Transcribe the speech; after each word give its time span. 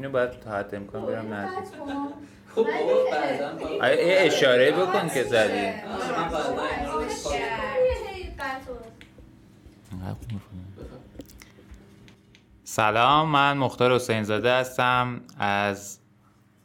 اینو 0.00 0.12
باید 0.12 0.30
تا 0.30 0.50
حد 0.50 0.74
امکان 0.74 1.06
برم 1.06 1.34
نزدیک. 1.34 1.74
خب 2.54 2.56
بابا 2.56 3.84
آیا 3.84 4.06
یه 4.06 4.20
اشاره 4.20 4.72
بکن 4.72 5.08
که 5.08 5.24
زدی. 5.24 5.72
سلام 12.64 13.28
من 13.28 13.56
مختار 13.56 13.94
حسین 13.94 14.22
زاده 14.22 14.52
هستم 14.52 15.20
از 15.38 15.98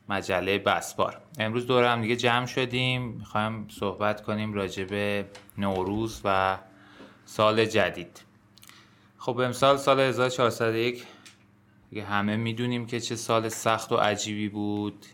مجله 0.10 0.58
بسپار. 0.60 1.22
امروز 1.40 1.68
دور 1.68 1.84
هم 1.84 2.02
دیگه 2.02 2.16
جمع 2.16 2.46
شدیم. 2.46 3.02
می‌خوایم 3.02 3.68
صحبت 3.80 4.22
کنیم 4.22 4.54
راجع 4.54 4.84
به 4.84 5.26
نوروز 5.58 6.22
و 6.24 6.58
سال 7.26 7.66
جدید. 7.66 8.22
خب 9.18 9.40
امسال 9.40 9.78
سال 9.78 10.00
1401 10.00 11.04
دیگه 11.96 12.08
همه 12.08 12.36
می‌دونیم 12.36 12.86
که 12.86 13.00
چه 13.00 13.16
سال 13.16 13.50
سخت 13.50 13.92
و 13.92 13.96
عجیبی 13.96 14.50
بود. 14.50 15.06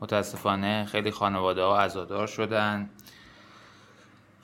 متاسفانه 0.00 0.84
خیلی 0.84 1.10
خانواده 1.10 1.62
ها 1.62 1.80
عزادار 1.80 2.26
شدن 2.26 2.90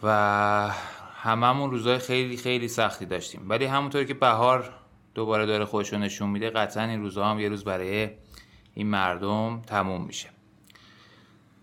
و 0.03 0.71
هممون 1.15 1.71
روزای 1.71 1.99
خیلی 1.99 2.37
خیلی 2.37 2.69
سختی 2.69 3.07
داشتیم. 3.07 3.47
ولی 3.49 3.65
همونطور 3.65 4.05
که 4.05 4.15
بهار 4.15 4.75
دوباره 5.15 5.47
داره 5.47 5.65
خودشو 5.65 5.99
نشون 5.99 6.31
میده 6.31 6.51
قطعا 6.51 6.85
این 6.85 7.01
روزها 7.01 7.31
هم 7.31 7.41
یه 7.41 7.49
روز 7.49 7.65
برای 7.65 8.11
این 8.75 8.87
مردم 8.87 9.63
تموم 9.67 10.05
میشه. 10.05 10.29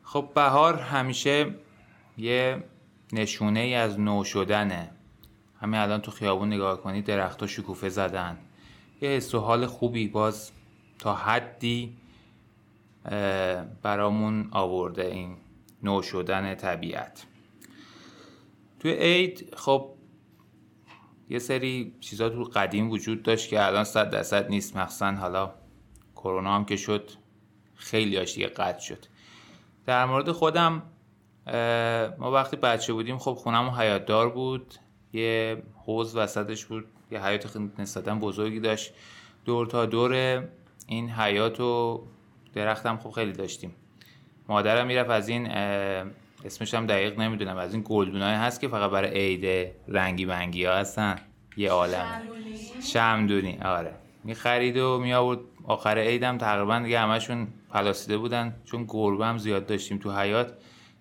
خب 0.03 0.29
بهار 0.35 0.75
همیشه 0.75 1.55
یه 2.17 2.63
نشونه 3.13 3.59
ای 3.59 3.75
از 3.75 3.99
نو 3.99 4.23
شدنه 4.23 4.91
همین 5.61 5.79
الان 5.79 6.01
تو 6.01 6.11
خیابون 6.11 6.47
نگاه 6.47 6.81
کنید 6.81 7.05
درختها 7.05 7.47
شکوفه 7.47 7.89
زدن. 7.89 8.37
یه 9.01 9.09
حس 9.09 9.35
و 9.35 9.39
حال 9.39 9.65
خوبی 9.65 10.07
باز 10.07 10.51
تا 10.99 11.15
حدی 11.15 11.97
برامون 13.81 14.47
آورده 14.51 15.05
این 15.05 15.37
نو 15.83 16.01
شدن 16.01 16.55
طبیعت. 16.55 17.25
توی 18.79 18.91
عید 18.91 19.55
خب 19.57 19.89
یه 21.29 21.39
سری 21.39 21.95
چیزا 21.99 22.29
تو 22.29 22.43
قدیم 22.43 22.89
وجود 22.89 23.23
داشت 23.23 23.49
که 23.49 23.65
الان 23.65 23.83
صد 23.83 24.09
درصد 24.09 24.49
نیست. 24.49 24.77
مخصوصا 24.77 25.11
حالا 25.11 25.53
کرونا 26.15 26.55
هم 26.55 26.65
که 26.65 26.75
شد 26.75 27.09
خیلی 27.75 28.17
هاش 28.17 28.33
دیگه 28.33 28.47
قطع 28.47 28.79
شد. 28.79 29.05
در 29.85 30.05
مورد 30.05 30.31
خودم 30.31 30.81
ما 32.17 32.31
وقتی 32.31 32.57
بچه 32.57 32.93
بودیم 32.93 33.17
خب 33.17 33.33
خونم 33.33 33.69
حیات 33.69 34.05
دار 34.05 34.29
بود. 34.29 34.73
یه 35.13 35.63
حوز 35.85 36.15
وسطش 36.15 36.65
بود. 36.65 36.85
یه 37.11 37.25
حیات 37.25 37.57
نسبتا 37.79 38.15
بزرگی 38.15 38.59
داشت. 38.59 38.93
دور 39.45 39.67
تا 39.67 39.85
دور 39.85 40.43
این 40.87 41.09
حیات 41.09 41.59
و 41.59 42.01
درختم 42.53 42.97
خب 42.97 43.11
خیلی 43.11 43.31
داشتیم. 43.31 43.75
مادرم 44.47 44.87
می‌رفت 44.87 45.09
از 45.09 45.29
این 45.29 45.51
اسمش 46.45 46.73
هم 46.73 46.85
دقیق 46.85 47.19
نمی‌دونم 47.19 47.57
از 47.57 47.73
این 47.73 47.83
گلدونای 47.85 48.35
هست 48.35 48.61
که 48.61 48.67
فقط 48.67 48.91
برای 48.91 49.09
عید 49.19 49.71
رنگی 49.87 50.25
بنگی 50.25 50.65
ها 50.65 50.73
هستن. 50.73 51.15
یه 51.57 51.71
عالم 51.71 52.21
شمدونی. 52.93 53.59
آره. 53.65 53.93
می 54.23 54.35
خرید 54.35 54.77
و 54.77 54.99
می 54.99 55.13
آورد 55.13 55.39
آخر 55.63 55.97
عیدم 55.97 56.37
تقریبا 56.37 56.79
دیگه 56.79 56.99
همشون 56.99 57.47
پلاسیده 57.73 58.17
بودن. 58.17 58.55
چون 58.65 58.85
گربه 58.87 59.25
هم 59.25 59.37
زیاد 59.37 59.65
داشتیم 59.65 59.97
تو 59.97 60.11
حیات 60.11 60.53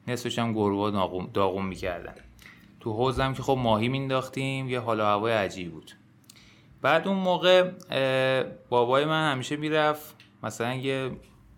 نصفش 0.08 0.38
هم 0.38 0.52
گربه 0.52 0.98
داغون 1.34 1.66
می‌کردن. 1.66 2.14
تو 2.80 2.92
حوزم 2.92 3.34
که 3.34 3.42
خب 3.42 3.58
ماهی 3.58 3.88
مینداختیم 3.88 4.68
یه 4.68 4.80
حال 4.80 5.00
هوای 5.00 5.32
عجیب 5.32 5.72
بود. 5.72 5.92
بعد 6.82 7.08
اون 7.08 7.16
موقع 7.16 7.70
بابای 8.68 9.04
من 9.04 9.32
همیشه 9.32 9.56
می‌رفت 9.56 10.16
مثلا 10.42 10.74
یه 10.74 11.10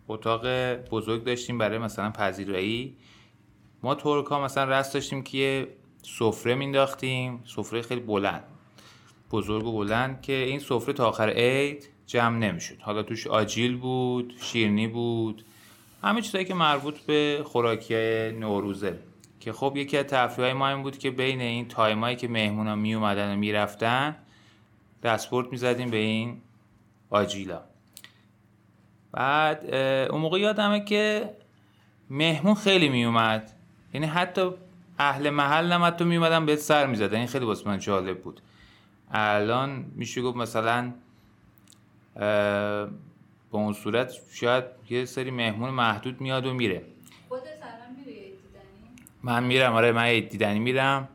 اتاق 0.09 0.47
بزرگ 0.75 1.25
داشتیم 1.25 1.59
برای 1.59 1.79
مثلا 1.79 2.11
پذیرایی. 2.11 2.97
ما 3.83 3.95
ترکا 3.95 4.45
مثلا 4.45 4.65
رست 4.65 4.95
داشتیم 4.95 5.23
که 5.23 5.39
یه 5.39 5.69
سفره 6.03 6.55
مینداختیم 6.55 7.43
سفره 7.57 7.83
خیلی 7.83 8.01
بلند 8.01 8.45
بزرگ 9.33 9.67
و 9.67 9.73
بلند 9.73 10.23
که 10.23 10.33
این 10.33 10.59
سفره 10.59 10.93
تا 10.93 11.09
آخر 11.09 11.29
عید 11.29 11.89
جمع 12.07 12.39
نمی‌شد. 12.39 12.81
حالا 12.81 13.03
توش 13.03 13.27
آجیل 13.27 13.77
بود 13.77 14.35
شیرنی 14.41 14.89
بود 14.89 15.45
همه 16.03 16.23
چیزایی 16.23 16.45
که 16.45 16.55
مربوط 16.55 16.99
به 16.99 17.43
خوراکی 17.45 17.95
نوروزه. 18.31 18.99
که 19.41 19.53
خب 19.53 19.73
یکی 19.77 19.99
از 19.99 20.05
تفریح 20.05 20.53
ما 20.53 20.69
این 20.69 20.83
بود 20.83 20.99
که 20.99 21.11
بین 21.11 21.41
این 21.41 21.69
تایمایی 21.69 22.17
که 22.17 22.28
مهمونا 22.28 22.75
می 22.75 22.95
اومدن 22.95 23.34
و 23.34 23.37
می‌رفتن 23.37 24.17
دستپورت 25.03 25.53
می‌زدیم 25.53 25.91
به 25.91 25.97
این 25.97 26.41
آجیلا. 27.11 27.61
بعد 29.12 29.75
اون 30.11 30.21
موقع 30.21 30.41
یادمه 30.41 30.84
که 30.84 31.31
مهمون 32.11 32.55
خیلی 32.55 32.89
میومد 32.89 33.53
یعنی 33.95 34.06
حتی 34.06 34.51
اهل 34.99 35.31
محل 35.31 35.72
هم 35.72 35.84
حتی 35.84 36.05
میومدن 36.05 36.47
بهت 36.47 36.59
سر 36.59 36.87
می‌زدن. 36.87 37.17
این 37.17 37.27
خیلی 37.27 37.45
واسه 37.45 37.69
من 37.69 37.78
جالب 37.78 38.22
بود. 38.22 38.41
الان 39.11 39.84
میشه 39.95 40.22
گفت 40.22 40.37
مثلا 40.37 40.93
به 42.15 42.89
اون 43.51 43.72
صورت 43.72 44.12
شاید 44.33 44.65
یه 44.91 45.05
سری 45.05 45.31
مهمون 45.31 45.71
محدود 45.71 46.21
میاد 46.21 46.47
و 46.47 46.55
میره. 46.55 46.83
من 49.23 49.45
میرم 49.45 49.73
آره 49.73 49.93
من 49.93 50.21
دیدنی 50.21 50.59
میرم. 50.59 51.09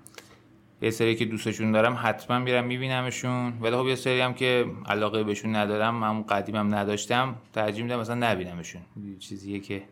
یه 0.81 0.91
سری 0.91 1.15
که 1.15 1.25
دوستشون 1.25 1.71
دارم 1.71 1.99
حتما 2.03 2.39
میرم 2.39 2.63
میبینمشون. 2.63 3.53
ولی 3.61 3.75
خب 3.75 3.87
یه 3.87 3.95
سری 3.95 4.19
هم 4.19 4.33
که 4.33 4.65
علاقه 4.85 5.23
بهشون 5.23 5.55
ندارم 5.55 5.95
من 5.95 6.23
قدیمم 6.23 6.75
نداشتم 6.75 7.35
ترجیح 7.53 7.83
میدم 7.83 7.99
مثلا 7.99 8.31
نبینمشون. 8.31 8.81
چیزیه 9.19 9.59
که 9.59 9.83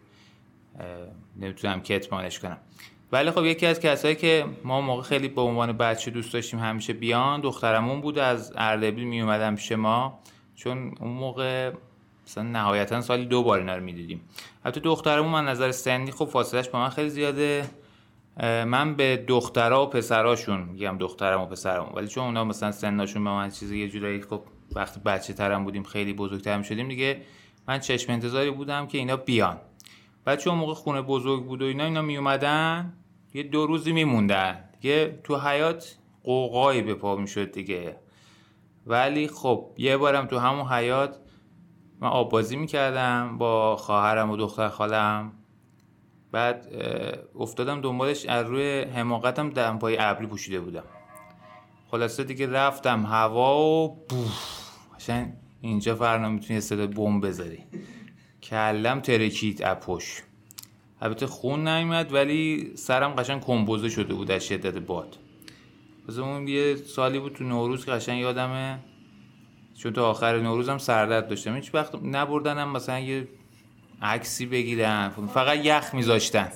نمی‌تونم 1.38 1.82
کتمانش 1.82 2.40
کنم. 2.40 2.58
ولی 3.12 3.32
خب 3.32 3.46
یکی 3.46 3.66
از 3.66 3.80
کسایی 3.80 4.16
که 4.16 4.46
ما 4.64 4.82
موقع 4.82 5.02
خیلی 5.02 5.28
به 5.28 5.42
عنوان 5.42 5.72
بچه 5.72 6.12
دوست 6.12 6.34
داشتیم 6.34 6.60
همیشه 6.60 6.94
بیان 6.94 7.42
دخترمون 7.42 8.02
بود 8.02 8.20
از 8.20 8.54
اردبیل 8.56 9.04
می 9.04 9.22
اومدم 9.22 9.56
پیش 9.56 9.72
ما. 9.72 10.20
چون 10.56 10.96
اون 11.00 11.12
موقع 11.12 11.72
مثلا 12.28 12.44
نهایتا 12.44 13.02
سالی 13.02 13.26
دو 13.26 13.44
بار 13.44 13.60
اینا 13.60 13.76
رو 13.76 13.84
می‌دیدیم. 13.84 14.22
البته 14.66 14.80
دخترمون 14.80 15.32
من 15.32 15.46
نظر 15.46 15.72
سنی 15.72 16.12
خب 16.12 16.26
فاصلش 16.26 16.70
با 16.70 16.80
من 16.80 16.90
خیلی 16.90 17.10
زیاده. 17.10 17.66
من 18.42 18.96
به 18.96 19.26
دخترها 19.28 19.86
و 19.86 19.90
پسراشون 19.90 20.62
میگم 20.62 20.98
دخترم 20.98 21.42
و 21.42 21.46
پسرم. 21.46 21.92
ولی 21.96 22.08
چون 22.08 22.24
اونا 22.24 22.44
مثلا 22.44 22.72
سنشون 22.72 23.24
به 23.24 23.30
من 23.30 23.50
چیزی 23.50 23.80
یه 23.80 23.90
جورایی 23.90 24.22
خب 24.22 24.42
وقتی 24.76 25.00
بچه 25.00 25.34
ترم 25.34 25.64
بودیم 25.64 25.84
خیلی 25.84 26.14
بزرگتر 26.14 26.62
شدیم 26.62 26.88
دیگه 26.88 27.22
من 27.68 27.80
چشم 27.80 28.12
انتظاری 28.12 28.52
بودم 28.52 28.88
که 28.88 28.98
اینا 28.98 29.18
بیان. 29.18 29.58
بعد 30.26 30.40
چون 30.40 30.56
موقع 30.56 30.74
خونه 30.74 31.02
بزرگ 31.02 31.46
بود 31.46 31.62
و 31.62 31.66
اینا 31.66 31.84
اینا 31.84 32.02
می 32.02 32.18
اومدن 32.18 32.94
یه 33.34 33.44
دو 33.44 33.66
روزی 33.66 33.92
میموندن. 33.92 34.70
یه 34.84 35.20
تو 35.24 35.40
حیات 35.40 35.98
قوقایی 36.24 36.82
به 36.82 36.94
پا 36.94 37.16
می‌شد 37.16 37.52
دیگه. 37.52 37.96
ولی 38.88 39.28
خب 39.28 39.70
یه 39.78 39.98
بارم 39.98 40.26
تو 40.26 40.40
همون 40.40 40.68
حیات 40.68 41.18
من 42.00 42.08
آب 42.08 42.32
بازی 42.32 42.56
می‌کردم 42.56 43.38
با 43.38 43.76
خواهرم 43.76 44.32
و 44.32 44.38
دختر 44.38 44.70
خالم. 44.70 45.32
بعد 46.34 46.68
افتادم 47.40 47.82
دنبالش 47.82 48.26
از 48.26 48.48
روی 48.48 48.82
حماقتم 48.82 49.50
دمپای 49.50 49.98
ابری 50.00 50.28
پوشیده 50.28 50.60
بودم. 50.60 50.84
خلاصه 51.92 52.24
دیگه 52.24 52.52
رفتم 52.52 53.06
هوا 53.06 53.60
و 53.60 53.96
بوف 54.10 55.10
اینجا 55.62 55.96
فرنا 55.96 56.30
می‌تونی 56.30 56.62
صدا 56.62 56.88
بمب 56.88 57.28
بذاری. 57.28 57.64
کلم 58.44 59.00
ترکید 59.00 59.64
اپوش. 59.64 60.24
البته 61.02 61.28
خون 61.28 61.68
نیومد 61.68 62.14
ولی 62.14 62.72
سرم 62.76 63.14
قشنگ 63.14 63.42
کمبوزه 63.42 63.90
شده 63.90 64.14
بود 64.14 64.32
از 64.32 64.46
شدت 64.46 64.78
باد. 64.78 65.18
از 66.10 66.20
اون 66.20 66.48
یه 66.48 66.76
سالی 66.76 67.20
بود 67.20 67.34
تو 67.34 67.44
نوروز 67.44 67.86
که 67.86 67.92
قشنگ 67.92 68.20
یادمه 68.20 68.80
چون 69.78 69.94
تا 69.94 70.10
آخر 70.10 70.40
نوروزم 70.40 70.78
سردرد 70.78 71.28
داشتم. 71.28 71.56
هیچ 71.56 71.76
وقت 71.76 71.96
نبردنم 72.04 72.72
مثلا 72.72 73.00
یه 73.00 73.28
عکسی 74.04 74.46
بگیرن. 74.46 75.10
فقط 75.34 75.60
یخ 75.64 75.94
میذاشتن. 75.94 76.52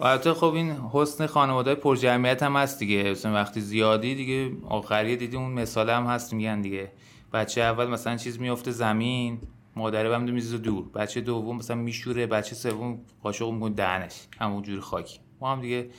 البته 0.00 0.34
خب 0.34 0.52
این 0.54 0.76
حسن 0.92 1.26
خانواده 1.26 1.74
پر 1.74 1.96
جمعیت 1.96 2.42
هم 2.42 2.56
هست 2.56 2.78
دیگه. 2.78 3.10
مثلا 3.10 3.34
وقتی 3.34 3.60
زیادی 3.60 4.14
دیگه 4.14 4.50
آخری 4.68 5.16
دیدی 5.16 5.36
اون 5.36 5.52
مثال 5.52 5.90
هم 5.90 6.06
هست 6.06 6.32
میگن 6.32 6.60
دیگه. 6.60 6.92
بچه 7.32 7.60
اول 7.60 7.86
مثلا 7.86 8.16
چیز 8.16 8.40
میفته 8.40 8.70
زمین 8.70 9.38
مادره 9.76 10.08
بهم 10.08 10.22
میزه 10.22 10.58
دور 10.58 10.88
بچه 10.88 11.20
دوم 11.20 11.56
مثلا 11.56 11.76
میشوره 11.76 12.26
بچه 12.26 12.54
سوم 12.54 13.00
قاشق 13.22 13.50
می‌کنه 13.50 13.74
دهنش. 13.74 14.14
همون 14.40 14.62
جوری 14.62 14.80
خاکی. 14.80 15.18
ما 15.40 15.52
هم 15.52 15.60
دیگه 15.60 15.90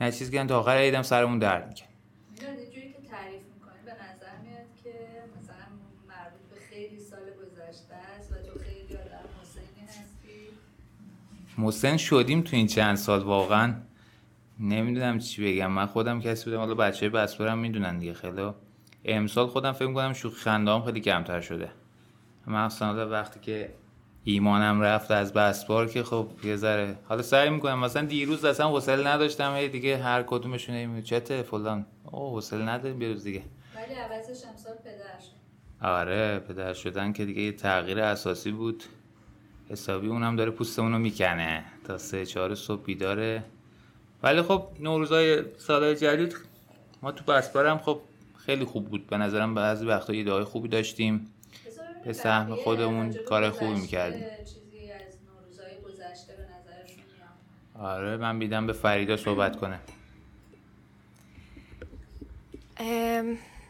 نه 0.00 0.12
چیز 0.12 0.30
گن 0.30 0.46
تا 0.46 0.58
آخر 0.58 0.76
عیدم 0.76 1.02
سرمون 1.02 1.38
درد 1.38 1.68
می‌کنه 1.68 1.88
محسن 11.58 11.96
شدیم 11.96 12.40
تو 12.40 12.56
این 12.56 12.66
چند 12.66 12.96
سال 12.96 13.22
واقعا. 13.22 13.74
نمی‌دونم 14.60 15.18
چی 15.18 15.44
بگم. 15.54 15.70
من 15.70 15.86
خودم 15.86 16.20
کسی 16.20 16.44
بودم 16.44 16.58
حالا 16.58 16.74
بچه 16.74 17.08
بسپورم 17.08 17.58
می‌دونن 17.58 17.98
دیگه. 17.98 18.14
خیلی 18.14 18.50
امسال 19.04 19.46
خودم 19.46 19.72
فکر 19.72 19.88
می‌کنم 19.88 20.12
شوخی 20.12 20.36
خنده 20.36 20.80
خیلی 20.80 21.00
کمتر 21.00 21.40
شده. 21.40 21.68
مخصوصا 22.46 23.08
وقتی 23.10 23.40
که 23.40 23.74
ایمانم 24.24 24.80
رفت 24.80 25.10
از 25.10 25.32
بسپار 25.32 25.86
که 25.86 26.02
خب 26.02 26.28
یه 26.44 26.56
ذره. 26.56 26.98
حالا 27.08 27.22
سعی 27.22 27.50
می‌کنم 27.50 27.78
مثلا 27.78 28.02
دیروز 28.02 28.44
اصلا 28.44 28.68
حوصله 28.68 29.08
نداشتم 29.08 29.54
هی 29.54 29.68
دیگه 29.68 29.98
هر 29.98 30.22
کدومشون 30.22 30.74
هی 30.74 31.02
چته 31.02 31.42
فلان. 31.42 31.86
او 32.04 32.30
حوصله 32.30 32.68
نداریم 32.68 32.98
بیروز 32.98 33.24
دیگه. 33.24 33.42
ولی 33.76 33.94
عوضش 33.94 34.44
امسال 34.50 34.74
پدر 34.84 35.18
شد. 35.20 35.86
آره 35.86 36.38
پدر 36.38 36.72
شدن 36.72 37.12
که 37.12 37.24
دیگه 37.24 37.42
یه 37.42 37.52
تغییر 37.52 38.00
اساسی 38.00 38.50
بود. 38.50 38.84
حسابی 39.70 40.08
اونم 40.08 40.36
داره 40.36 40.50
پوستمون 40.50 41.00
می‌کنه 41.00 41.64
تا 41.84 41.98
سه 41.98 42.26
چهار 42.26 42.54
صبح 42.54 42.82
بیداره. 42.82 43.44
ولی 44.22 44.42
خب 44.42 44.66
نوروزای 44.80 45.44
سال 45.58 45.94
جدید 45.94 46.36
ما 47.02 47.12
تو 47.12 47.24
بسپارم 47.24 47.78
خب 47.78 48.00
خیلی 48.46 48.64
خوب 48.64 48.88
بود. 48.88 49.06
به 49.06 49.16
نظرم 49.16 49.54
بعضی 49.54 49.86
وقتا 49.86 50.14
یه 50.14 50.24
دعای 50.24 50.44
خوبی 50.44 50.68
داشتیم. 50.68 51.32
به 52.04 52.12
سهم 52.12 52.54
خودمون 52.54 53.12
کار 53.12 53.50
خوبی 53.50 53.80
می‌کردیم. 53.80 54.20
چیزی 54.20 54.90
از 54.92 55.00
نوروزهای 55.26 55.80
گذشته 55.84 56.32
به 56.36 56.42
نظرشون 56.42 57.02
میاد؟ 57.76 57.86
آره 57.86 58.16
من 58.16 58.38
بیدم 58.38 58.66
به 58.66 58.72
فریدا 58.72 59.16
صحبت 59.16 59.56
کنه. 59.56 59.80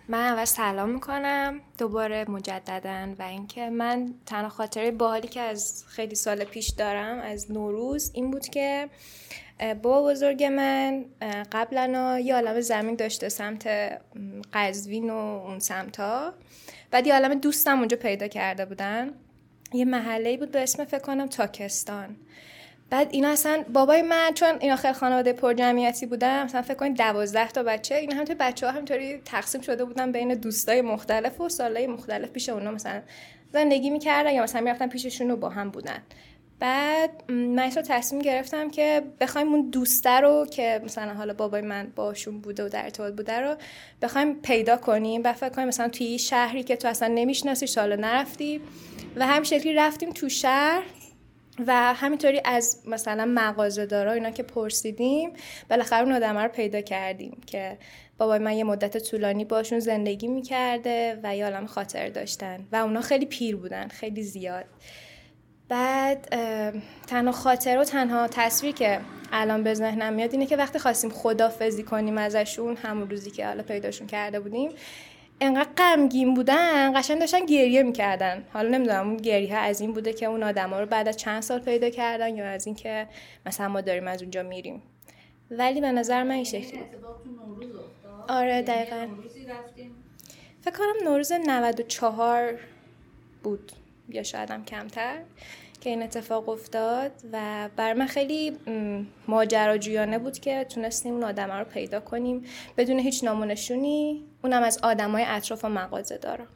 من 0.09 0.33
اول 0.33 0.45
سلام 0.45 0.89
می‌کنم 0.89 1.61
دوباره 1.79 2.31
مجددا 2.31 3.15
و 3.19 3.23
اینکه 3.23 3.71
من 3.71 4.15
تنها 4.27 4.49
خاطره 4.49 4.91
باحالی 4.91 5.29
که 5.29 5.41
از 5.41 5.85
خیلی 5.87 6.15
سال 6.15 6.45
پیش 6.45 6.69
دارم 6.71 7.19
از 7.19 7.53
نوروز 7.53 8.11
این 8.15 8.31
بود 8.31 8.49
که 8.49 8.89
بابا 9.83 10.11
بزرگ 10.11 10.45
من 10.45 11.05
قبلا 11.53 12.19
یه 12.25 12.35
عالم 12.35 12.61
زمین 12.61 12.95
داشته 12.95 13.29
سمت 13.29 13.69
قزوین 14.53 15.11
و 15.11 15.15
اون 15.15 15.59
سمتا. 15.59 16.35
بعد 16.91 17.07
یه 17.07 17.15
عالم 17.15 17.35
دوستم 17.35 17.79
اونجا 17.79 17.97
پیدا 17.97 18.29
کرده 18.29 18.65
بودن. 18.65 19.11
یه 19.73 19.85
محله 19.85 20.37
بود 20.37 20.51
به 20.51 20.63
اسم 20.63 20.85
فکر 20.85 20.99
کنم 20.99 21.27
تاکستان. 21.27 22.17
بعد 22.91 23.09
اینا 23.11 23.29
اصلا 23.29 23.65
بابای 23.73 24.03
من 24.03 24.33
چون 24.35 24.57
اینا 24.61 24.77
خیلی 24.77 24.95
خانواده 24.95 25.33
پر 25.33 25.55
جمعیتی 25.55 26.07
بودن 26.07 26.45
مثلا 26.45 26.63
فکر 26.63 26.75
کنید 26.75 26.97
دوازده 26.97 27.49
تا 27.49 27.63
بچه 27.63 27.95
اینا 27.95 28.15
همینطوری 28.15 28.39
بچه 28.39 28.67
ها 28.67 28.73
همینطوری 28.73 29.19
تقسیم 29.25 29.61
شده 29.61 29.85
بودن 29.85 30.13
بین 30.13 30.35
دوستای 30.35 30.83
مختلف 30.83 31.41
و 31.41 31.49
سالای 31.49 31.87
مختلف 31.87 32.31
پیش 32.31 32.49
اونا. 32.49 32.71
مثلا 32.71 33.03
زندگی 33.53 33.91
می‌کردن 33.91 34.35
یا 34.35 34.43
مثلا 34.43 34.61
می‌رفتن 34.61 34.89
پیششون 34.89 35.31
و 35.31 35.37
با 35.37 35.49
هم 35.49 35.71
بودن. 35.71 36.03
بعد 36.59 37.11
من 37.29 37.59
این 37.59 37.73
رو 37.73 37.83
تصمیم 37.83 38.23
گرفتم 38.23 38.71
که 38.71 39.03
بخوایم 39.21 39.55
اون 39.55 39.71
دوسته 39.71 40.11
رو 40.21 40.47
که 40.51 40.81
مثلا 40.85 41.15
حالا 41.15 41.35
بابای 41.35 41.61
من 41.61 41.93
باشون 41.97 42.41
بوده 42.41 42.65
و 42.65 42.69
در 42.69 42.85
ارتباط 42.85 43.13
بوده 43.13 43.41
رو 43.41 43.57
بخوایم 44.03 44.35
پیدا 44.35 44.77
کنیم. 44.77 45.21
و 45.25 45.33
فکر 45.33 45.49
کنیم 45.49 45.69
مثلا 45.69 45.89
توی 45.89 46.19
شهری 46.19 46.63
که 46.63 46.77
تو 46.77 46.89
اصلا 46.89 47.09
نمی‌شناسی 47.09 47.67
سالا 47.67 47.97
نرفتی. 47.97 48.61
و 49.17 49.27
همین 49.27 49.45
شکلی 49.45 49.73
رفتیم 49.73 50.11
تو 50.11 50.29
شهر. 50.29 50.83
و 51.67 51.95
همینطوری 51.95 52.41
از 52.45 52.83
مثلا 52.87 53.25
مغازه 53.29 53.87
دارا 53.87 54.13
اینا 54.13 54.31
که 54.31 54.43
پرسیدیم 54.43 55.33
بالاخره 55.71 56.03
اون 56.03 56.13
آدم 56.13 56.39
رو 56.39 56.49
پیدا 56.49 56.81
کردیم 56.81 57.41
که 57.47 57.79
بابای 58.19 58.39
من 58.39 58.53
یه 58.53 58.65
مدت 58.65 58.99
طولانی 58.99 59.45
باشون 59.45 59.79
زندگی 59.79 60.29
می‌کرده 60.29 61.21
و 61.23 61.37
یه 61.37 61.45
عالم 61.45 61.67
خاطر 61.67 62.09
داشتن 62.09 62.67
و 62.73 62.77
اونا 62.77 63.01
خیلی 63.01 63.27
پیر 63.27 63.57
بودن 63.57 63.89
خیلی 63.89 64.23
زیاد. 64.23 64.65
بعد 65.69 66.29
تنها 67.07 67.33
خاطر 67.33 67.79
و 67.79 67.85
تنها 67.85 68.29
تصویری 68.29 68.73
که 68.73 69.01
الان 69.33 69.63
به 69.63 69.75
ذهنم 69.75 70.13
میاد 70.13 70.33
اینه 70.33 70.47
که 70.47 70.57
وقتی 70.57 70.79
خواستیم 70.79 71.11
خدافزی 71.11 71.83
کنیم 71.83 72.19
ازشون 72.19 72.77
همون 72.77 73.11
روزی 73.11 73.31
که 73.31 73.47
حالا 73.47 73.63
پیداشون 73.63 74.07
کرده 74.07 74.41
بودیم 74.41 74.71
انقدر 75.41 75.71
غمگین 75.77 76.35
بودن 76.35 77.01
قشنگ 77.01 77.21
داشتن 77.21 77.47
گریه 77.47 77.83
می‌کردن. 77.83 78.45
حالا 78.53 78.69
نمی‌دونم 78.69 79.09
اون 79.09 79.17
گریه 79.17 79.55
ها 79.57 79.61
از 79.61 79.81
این 79.81 79.93
بوده 79.93 80.13
که 80.13 80.27
اون 80.27 80.43
آدما 80.43 80.81
رو 80.81 80.87
بعد 80.87 81.09
از 81.09 81.17
چند 81.17 81.43
سال 81.43 81.61
پیدا 81.61 81.91
کردن 81.91 82.37
یا 82.37 82.47
از 82.47 82.67
این 82.67 82.75
که 82.75 83.09
مثلا 83.47 83.69
ما 83.69 83.81
داریم 83.81 84.09
از 84.09 84.23
اونجا 84.23 84.43
میریم. 84.43 84.83
ولی 85.51 85.81
به 85.81 85.93
نظر 85.93 86.23
من 86.23 86.31
این 86.31 86.45
شکلی 86.45 86.81
آره، 88.29 88.63
دقیقاً. 88.63 89.09
فکر 90.61 90.75
کنم 90.79 91.09
نوروز 91.09 91.33
94 91.33 92.59
بود 93.43 93.73
یا 94.09 94.23
شاید 94.23 94.51
هم 94.51 94.65
کمتر. 94.65 95.19
که 95.87 95.91
این 95.91 96.03
اتفاق 96.03 96.49
افتاد 96.49 97.13
و 97.33 97.69
بر 97.77 97.93
من 97.93 98.07
خیلی 98.07 98.59
ماجراجویانه 99.29 100.19
بود 100.19 100.39
که 100.39 100.65
تونستیم 100.65 101.15
اون 101.15 101.25
آدم 101.25 101.53
رو 101.53 101.65
پیدا 101.65 102.01
کنیم 102.01 102.45
بدون 102.77 102.99
هیچ 102.99 103.25
نامونشونی. 103.25 104.25
اونم 104.45 104.63
از 104.63 104.79
آدمای 104.83 105.25
اطراف 105.27 105.65
و 105.65 105.69
مغازه 105.69 106.19
دارم. 106.19 106.47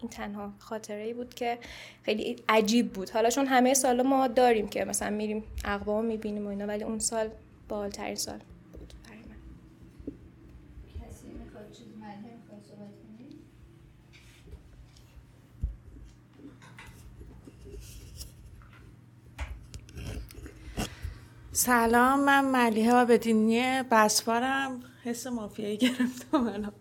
این 0.00 0.10
تنها 0.10 0.52
خاطره 0.58 1.02
ای 1.02 1.14
بود 1.14 1.34
که 1.34 1.58
خیلی 2.02 2.36
عجیب 2.48 2.92
بود. 2.92 3.10
حالا 3.10 3.30
چون 3.30 3.46
همه 3.46 3.74
سال 3.74 4.02
ما 4.02 4.28
داریم 4.28 4.68
که 4.68 4.84
مثلا 4.84 5.10
میریم 5.10 5.44
اقوام 5.64 6.04
می‌بینیم 6.04 6.46
و 6.46 6.48
اینا 6.48 6.66
ولی 6.66 6.84
اون 6.84 6.98
سال 6.98 7.28
بالترین 7.68 8.14
سال 8.14 8.38
بود 8.72 8.94
برای 9.04 9.18
من 9.18 9.36
کسی 10.94 11.26
می‌خواد 11.28 11.72
چیز 11.72 11.86
ملیه 12.00 12.36
می‌خواد 12.36 12.62
صحبت 12.62 12.78
کنی؟ 12.78 13.28
سلام 21.56 22.24
من 22.24 22.44
ملیحه 22.44 22.94
آبدینی 22.94 23.82
بسپارم. 23.90 24.80
حس 25.04 25.26
مافیایی 25.26 25.76
گرفتم 25.76 26.46
الان. 26.46 26.72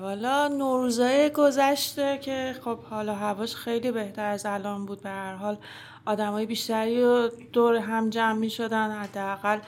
والا 0.00 0.48
نوروزای 0.48 1.30
گذشته 1.30 2.18
که 2.18 2.54
خب 2.64 2.78
حالا 2.78 3.14
هواش 3.14 3.56
خیلی 3.56 3.90
بهتر 3.90 4.24
از 4.24 4.46
الان 4.46 4.86
بود. 4.86 5.02
به 5.02 5.08
هر 5.08 5.34
حال 5.34 5.58
آدمای 6.04 6.46
بیشتری 6.46 7.02
رو 7.02 7.28
دور 7.52 7.76
هم 7.76 8.10
جمع 8.10 8.38
می 8.38 8.50
شدن 8.50 8.90
حداقل 8.90 9.58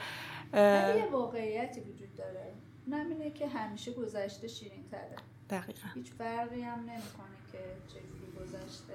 یه 0.53 1.07
واقعیتی 1.11 1.79
وجود 1.79 2.15
داره. 2.17 2.53
اونم 2.87 3.09
اینه 3.09 3.31
که 3.31 3.47
همیشه 3.47 3.93
گذشته 3.93 4.47
شیرین 4.47 4.83
تره 4.91 5.15
دقیقا. 5.49 5.87
هیچ 5.95 6.11
فرقی 6.11 6.61
هم 6.61 6.79
نمی‌کنه 6.79 7.37
که 7.51 7.59
چجوری 7.87 8.31
گذشته. 8.39 8.93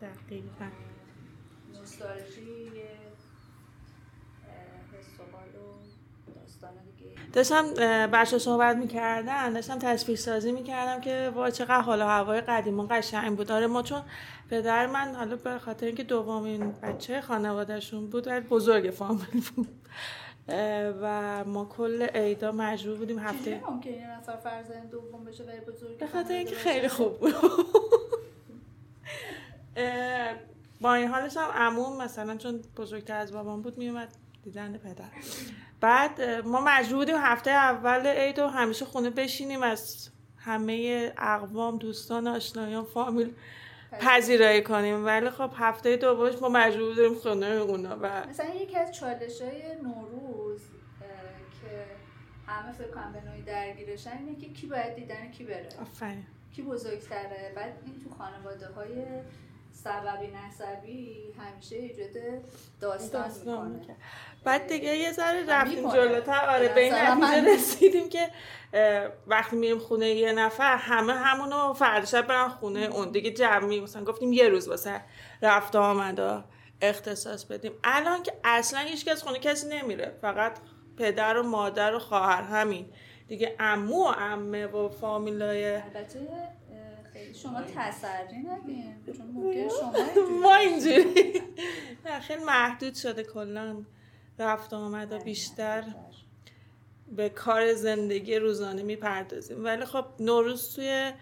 دقیقا. 0.00 0.70
نوستالژی 1.74 2.40
یه 2.40 2.68
اه، 2.70 2.74
حس 2.74 2.74
و 2.74 2.74
حال 2.74 2.74
و 2.74 2.74
داستان 2.74 2.74
دیگه 2.74 2.88
داشتم 7.32 7.74
بچه 8.06 8.38
صحبت 8.38 8.76
می‌کردن 8.76 9.52
داشتم 9.52 9.78
تصویر 9.78 10.18
سازی 10.18 10.52
می‌کردم 10.52 11.00
که 11.00 11.32
وای 11.34 11.52
چقدر 11.52 11.80
حال 11.80 12.02
و 12.02 12.04
هوای 12.04 12.40
قدیما 12.40 12.86
قشنگ 12.86 13.36
بود. 13.36 13.52
آره 13.52 13.66
ما 13.66 13.82
چون 13.82 14.02
پدر 14.50 14.86
من 14.86 15.14
حالا 15.14 15.36
به 15.36 15.58
خاطر 15.58 15.86
اینکه 15.86 16.02
دومین 16.02 16.72
بچه 16.82 17.20
خانوادهشون 17.20 18.06
بود 18.10 18.26
ولی 18.26 18.40
بزرگ 18.40 18.90
فامیل 18.90 19.44
بود. 19.56 19.68
و 21.02 21.44
ما 21.44 21.64
کل 21.64 22.02
عیدا 22.02 22.52
مجبور 22.52 22.96
بودیم 22.96 23.18
هفته 23.18 23.60
ممکنه 23.70 24.16
نفر 24.16 24.36
فرزند 24.36 24.90
دوم 24.90 25.24
بشه 25.24 25.44
ولی 25.44 25.60
بزرگ 25.60 25.98
به 25.98 26.06
خاطر 26.06 26.34
اینکه 26.34 26.54
خیلی؟ 26.54 26.88
خوب 26.88 27.20
بود. 27.20 27.34
با 30.80 30.94
این 30.94 31.08
حالش 31.08 31.36
هم 31.36 31.50
عموم 31.50 32.02
مثلا 32.02 32.36
چون 32.36 32.60
بزرگتر 32.76 33.16
از 33.16 33.32
بابام 33.32 33.62
بود 33.62 33.78
میومد 33.78 34.08
دیدن 34.48 34.78
پدر. 34.78 35.04
بعد 35.80 36.20
ما 36.22 36.60
مجبور 36.60 36.98
بودیم 36.98 37.16
هفته 37.18 37.50
اول 37.50 38.06
عید 38.06 38.38
و 38.38 38.46
همیشه 38.46 38.84
خونه 38.84 39.10
بشینیم 39.10 39.62
از 39.62 40.10
همه 40.36 41.12
اقوام 41.18 41.78
دوستان 41.78 42.26
آشنایان 42.26 42.84
فامیل 42.84 43.34
پذیرایی 44.00 44.62
کنیم. 44.62 45.04
ولی 45.04 45.30
خب 45.30 45.50
هفته 45.54 45.96
دومش 45.96 46.42
ما 46.42 46.48
مجبور 46.48 46.88
بودیم 46.88 47.14
خونه 47.14 47.46
اونا 47.46 47.98
و 48.02 48.26
مثلا 48.28 48.54
یکی 48.54 48.76
از 48.76 48.94
چالش 48.94 49.40
های 49.40 49.62
نوروز 49.82 50.60
که 51.60 51.84
همه 52.46 52.72
فکر 52.72 52.90
کنم 52.90 53.12
به 53.12 53.20
نوعی 53.30 53.42
درگیرشن 53.42 54.18
اینه 54.18 54.40
که 54.40 54.52
کی 54.52 54.66
باید 54.66 54.94
دیدن 54.94 55.30
کی 55.30 55.44
بره. 55.44 55.68
آفرین. 55.80 56.26
کی 56.52 56.62
بزرگتره؟ 56.62 57.52
بعد 57.56 57.72
این 57.86 58.00
تو 58.00 58.10
خانواده 58.10 58.68
های 58.68 59.04
سببی 59.84 60.26
نسبی 60.26 61.16
همیشه 61.38 61.76
ایجاد 61.76 62.42
داستان, 62.80 63.22
داستان 63.22 63.70
می‌کنه. 63.70 63.96
بعد 64.44 64.66
دیگه 64.66 64.96
یه 64.96 65.12
ذره 65.12 65.46
رفتیم. 65.46 65.90
جلوتر. 65.90 66.46
آره 66.48 66.68
به 66.68 66.80
این 66.80 66.94
نتیجه 66.94 67.54
رسیدیم 67.54 68.08
که 68.08 68.30
وقتی 69.26 69.56
میریم 69.56 69.78
خونه 69.78 70.08
یه 70.08 70.32
نفر 70.32 70.76
همه 70.76 71.12
همونو 71.12 71.72
فردا 71.72 72.06
شب 72.06 72.26
برن 72.26 72.48
خونه 72.48 72.80
اون 72.80 73.10
دیگه 73.10 73.30
جمعی 73.30 73.80
مثلا 73.80 74.04
گفتیم 74.04 74.32
یه 74.32 74.48
روز 74.48 74.68
واسه 74.68 75.00
رفت 75.42 75.76
و 75.76 75.78
آمده 75.78 76.44
اختصاص 76.80 77.44
بدیم. 77.44 77.72
الان 77.84 78.22
که 78.22 78.32
اصلا 78.44 78.80
هیچ 78.80 79.04
کس 79.04 79.22
خونه 79.22 79.38
کسی 79.38 79.68
نمیره. 79.68 80.18
فقط 80.22 80.58
پدر 80.96 81.36
و 81.36 81.42
مادر 81.42 81.94
و 81.94 81.98
خواهر 81.98 82.42
همین. 82.42 82.92
دیگه 83.28 83.56
عمو 83.58 84.04
و 84.04 84.08
عمه 84.08 84.66
و 84.66 84.88
فامیلای 84.88 85.74
البته 85.76 86.18
شما 87.42 87.62
تسری 87.62 88.38
ندین 88.38 88.94
چون 89.16 89.26
ممکن 89.34 89.68
شما 89.68 89.92
اینجوری 89.94 90.38
ما. 90.42 90.54
اینجوری. 90.54 91.42
خیلی 92.22 92.44
محدود 92.44 92.94
شده 92.94 93.22
کلا 93.24 93.76
رفت 94.38 94.72
آمد 94.74 95.12
و 95.12 95.18
بیشتر 95.18 95.84
به 97.16 97.28
کار 97.28 97.74
زندگی 97.74 98.36
روزانه 98.36 98.82
می‌پردازیم. 98.82 99.64
ولی 99.64 99.84
خب 99.84 100.04
نوروز 100.20 100.74
توی 100.74 101.12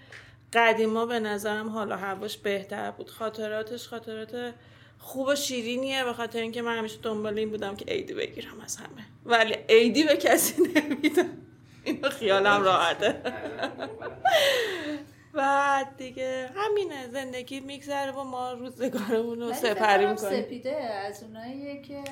قدیما 0.53 1.07
به 1.07 1.21
نظرم 1.21 1.69
حالا 1.69 1.97
هواش 1.97 2.39
بهتر 2.39 2.91
بود. 2.91 3.11
خاطراتش 3.11 3.89
خاطرات 3.89 4.55
خوب 4.99 5.27
و 5.29 5.35
شیرینیه 5.35 6.05
به 6.05 6.13
خاطر 6.13 6.39
اینکه 6.41 6.63
من 6.63 6.79
همیشه 6.79 6.99
دنبال 7.03 7.39
این 7.39 7.51
بودم 7.51 7.77
که 7.77 7.85
عیدی 7.85 8.15
بگیرم 8.15 8.61
از 8.61 8.77
همه. 8.77 9.07
ولی 9.25 9.55
عیدی 9.69 10.05
به 10.05 10.17
کسی 10.17 10.63
نمیدم. 10.77 11.29
اینو 11.85 12.09
خیالم 12.11 12.63
راحته. 12.63 13.23
بعد 15.37 15.97
دیگه 15.97 16.51
همینه 16.57 17.09
زندگی 17.09 17.61
میگذره 17.61 18.13
و 18.13 18.25
ما 18.25 18.53
روزگارمون 18.53 19.41
رو 19.41 19.53
سپری 19.53 20.07
می‌کنیم. 20.07 20.43
سپیده 20.43 20.77
از 20.77 21.23
اوناییه 21.23 21.83
که 21.83 22.05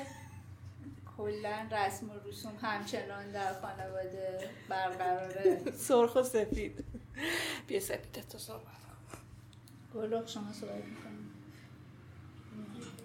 کلا 1.17 1.67
رسم 1.71 2.09
و 2.09 2.13
رسوم 2.29 2.53
همچنان 2.61 3.31
در 3.31 3.53
خانواده 3.53 4.49
برقراره. 4.69 5.61
سرخ 5.87 6.15
و 6.15 6.23
سفید. 6.23 6.85
بیا 7.67 7.79
سپیده 7.79 8.21
تو 8.21 8.37
صحبت 8.37 8.61
گلوخ 9.95 10.27
شما 10.27 10.53
صحبت 10.53 10.75
می‌کنیم 10.75 11.31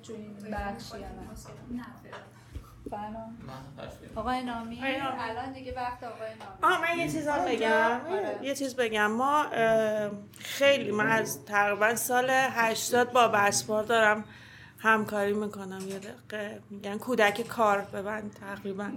تو 0.02 0.12
این 0.12 0.50
بخش 0.52 0.90
یا 0.90 0.98
نه؟ 0.98 1.86
بله. 2.90 3.16
آقای 4.16 4.42
نامی. 4.42 4.80
الان 5.18 5.52
دیگه 5.52 5.75
وقت 5.76 6.02
آقای 6.04 6.28
نامی. 6.28 6.75
آه 6.75 6.82
من 6.82 6.99
یه 6.99 7.12
چیز 7.12 7.28
هم 7.28 7.44
بگم. 7.44 8.00
آره. 8.11 8.38
یه 8.42 8.54
چیز 8.54 8.76
بگم. 8.76 9.11
ما 9.11 9.47
خیلی 10.38 10.90
من 10.90 11.11
از 11.11 11.44
تقریبا 11.44 11.94
سال 11.94 12.30
80 12.30 13.12
با 13.12 13.28
بسپار 13.28 13.82
دارم 13.82 14.25
همکاری 14.78 15.32
می‌کنم. 15.32 15.80
یه 15.88 15.99
دقیقه 15.99 16.61
میگن 16.70 16.99
کودک 16.99 17.47
کار 17.49 17.80
ببند 17.80 18.37
تقریبا. 18.40 18.90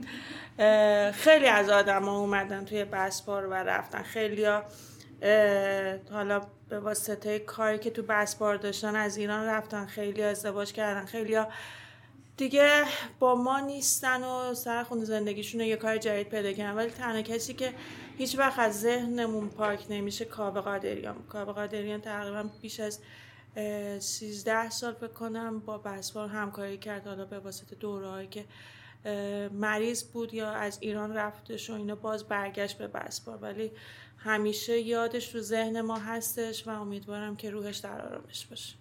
خیلی 1.11 1.47
از 1.47 1.69
آدم 1.69 2.03
ها 2.03 2.17
اومدن 2.17 2.65
توی 2.65 2.85
بسپار 2.85 3.47
و 3.47 3.53
رفتن. 3.53 4.03
خیلی 4.03 4.45
ها 4.45 4.63
حالا 6.11 6.41
به 6.69 6.79
واسطه 6.79 7.39
کاری 7.39 7.79
که 7.79 7.89
تو 7.89 8.03
بسپار 8.03 8.55
داشتن 8.55 8.95
از 8.95 9.17
ایران 9.17 9.45
رفتن. 9.45 9.85
خیلی 9.85 10.23
ازدواج 10.23 10.71
کردن. 10.71 11.05
خیلی 11.05 11.35
ها 11.35 11.47
دیگه 12.37 12.83
با 13.19 13.35
ما 13.35 13.59
نیستن 13.59 14.23
و 14.23 14.53
سر 14.53 14.83
خونه 14.83 15.05
زندگیشون 15.05 15.61
رو 15.61 15.67
یه 15.67 15.75
کار 15.75 15.97
جدید 15.97 16.29
پیدا 16.29 16.53
کردن. 16.53 16.75
ولی 16.75 16.89
تنها 16.89 17.21
کسی 17.21 17.53
که 17.53 17.73
هیچ 18.17 18.37
وقت 18.39 18.59
از 18.59 18.81
ذهنمون 18.81 19.49
پاک 19.49 19.85
نمیشه 19.89 20.25
کاوه 20.25 20.61
قادریان 20.61 21.23
کاوه 21.29 21.53
قادریان 21.53 22.01
تقریبا 22.01 22.49
بیش 22.61 22.79
از 22.79 22.99
اه، 23.55 23.99
13 23.99 24.69
سال 24.69 24.93
فکر 24.93 25.49
با 25.49 25.77
بسپار 25.77 26.29
همکاری 26.29 26.77
کرد. 26.77 27.07
حالا 27.07 27.25
به 27.25 27.39
واسطه 27.39 27.75
دورهایی 27.75 28.27
که 28.27 28.45
مریض 29.51 30.03
بود 30.03 30.33
یا 30.33 30.51
از 30.51 30.77
ایران 30.81 31.13
رفتش 31.13 31.69
و 31.69 31.73
اینا 31.73 31.95
باز 31.95 32.23
برگشت 32.23 32.77
به 32.77 32.87
بسپار. 32.87 33.37
ولی 33.37 33.71
همیشه 34.17 34.79
یادش 34.79 35.27
تو 35.27 35.39
ذهن 35.39 35.81
ما 35.81 35.97
هستش 35.97 36.67
و 36.67 36.81
امیدوارم 36.81 37.35
که 37.35 37.49
روحش 37.49 37.77
در 37.77 38.01
آرامش 38.01 38.45
باشه. 38.45 38.75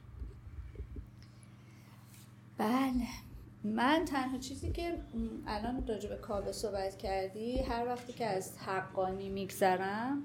بله. 2.59 3.31
من 3.64 4.04
تنها 4.04 4.38
چیزی 4.38 4.73
که 4.73 4.99
الان 5.47 5.87
راجع 5.87 6.09
به 6.09 6.16
کاوه 6.16 6.52
صحبت 6.52 6.97
کردی 6.97 7.59
هر 7.59 7.87
وقتی 7.87 8.12
که 8.12 8.26
از 8.26 8.59
حقانی 8.59 9.28
میگذرم 9.28 10.23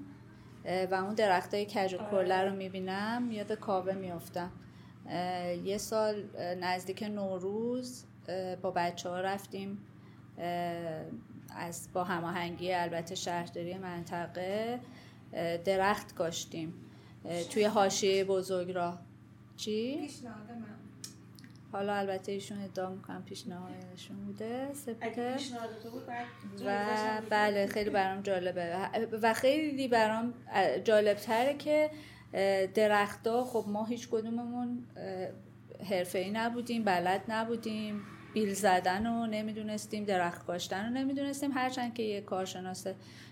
و 0.90 0.94
اون 0.94 1.14
درخت 1.14 1.54
های 1.54 1.66
کج 1.66 1.94
و 1.94 1.98
کله 2.10 2.44
رو 2.44 2.56
می‌بینم 2.56 3.30
یاد 3.30 3.52
کاوه 3.52 3.92
میافتم. 3.94 4.50
یه 5.64 5.78
سال 5.78 6.24
نزدیک 6.60 7.02
نوروز 7.02 8.04
با 8.62 8.70
بچه 8.70 9.08
ها 9.08 9.20
رفتیم 9.20 9.78
از 11.56 11.88
با 11.92 12.04
هماهنگی 12.04 12.72
البته 12.72 13.14
شهرداری 13.14 13.78
منطقه 13.78 14.80
درخت 15.64 16.14
کاشتیم 16.14 16.74
توی 17.50 17.64
حاشیه 17.64 18.24
بزرگ 18.24 18.70
راه. 18.70 19.00
چی؟ 19.56 20.10
حالا 21.72 21.94
البته 21.94 22.32
ایشون 22.32 22.60
ادعا 22.60 22.90
می‌کنم 22.90 23.22
پیشنهادشون 23.22 24.16
بوده 24.26 24.74
سپته 24.74 25.36
و 26.66 26.86
بله 27.30 27.66
خیلی 27.66 27.90
برام 27.90 28.22
جالبه. 28.22 28.76
و 29.22 29.34
خیلی 29.34 29.88
برام 29.88 30.34
جالب 30.84 31.16
تره 31.16 31.54
که 31.54 31.90
درختها 32.74 33.44
خب 33.44 33.64
ما 33.68 33.84
هیچ 33.84 34.08
کدوممون 34.08 34.84
حرفه 35.90 36.18
ای 36.18 36.30
نبودیم 36.30 36.84
بلد 36.84 37.22
نبودیم 37.28 38.02
بیل 38.34 38.54
زدن 38.54 39.06
رو 39.06 39.26
نمی‌دونستیم 39.26 40.04
درخت 40.04 40.46
کاشتن 40.46 40.84
رو 40.84 40.90
نمی‌دونستیم. 40.90 41.52
هرچند 41.52 41.94
که 41.94 42.02
یه 42.02 42.20
کارشناس 42.20 42.86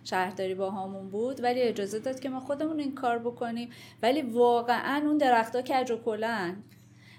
شهرداری 0.04 0.54
با 0.54 0.70
همون 0.70 1.10
بود 1.10 1.42
ولی 1.42 1.62
اجازه 1.62 1.98
داد 1.98 2.20
که 2.20 2.28
ما 2.28 2.40
خودمون 2.40 2.80
این 2.80 2.94
کار 2.94 3.18
بکنیم. 3.18 3.70
ولی 4.02 4.22
واقعا 4.22 5.02
اون 5.06 5.18
درختها 5.18 5.62
کج 5.62 5.90
و 5.90 5.96
کلن 5.96 6.56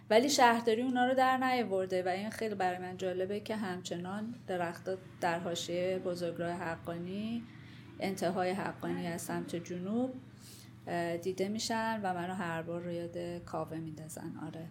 ولی 0.10 0.30
شهرداری 0.30 0.82
اونا 0.82 1.06
رو 1.06 1.14
در 1.14 1.38
نیاورده 1.38 2.04
و 2.04 2.08
این 2.08 2.30
خیلی 2.30 2.56
برای 2.56 2.78
من 2.78 2.98
جالبه 2.98 3.40
که 3.40 3.56
همچنان 3.56 4.36
درختها 4.48 4.96
در 5.22 5.40
حاشیه 5.40 6.00
بزرگراه 6.06 6.52
حقانی 6.52 7.44
انتهای 8.00 8.50
حقانی 8.50 9.08
از 9.08 9.22
سمت 9.22 9.56
جنوب 9.56 10.14
دیده 11.22 11.48
میشن 11.48 12.00
و 12.04 12.14
منو 12.14 12.34
هر 12.34 12.62
بار 12.62 12.82
رو 12.82 12.92
یاد 12.92 13.18
کاوه 13.46 13.78
میندازن. 13.78 14.32
آره. 14.48 14.68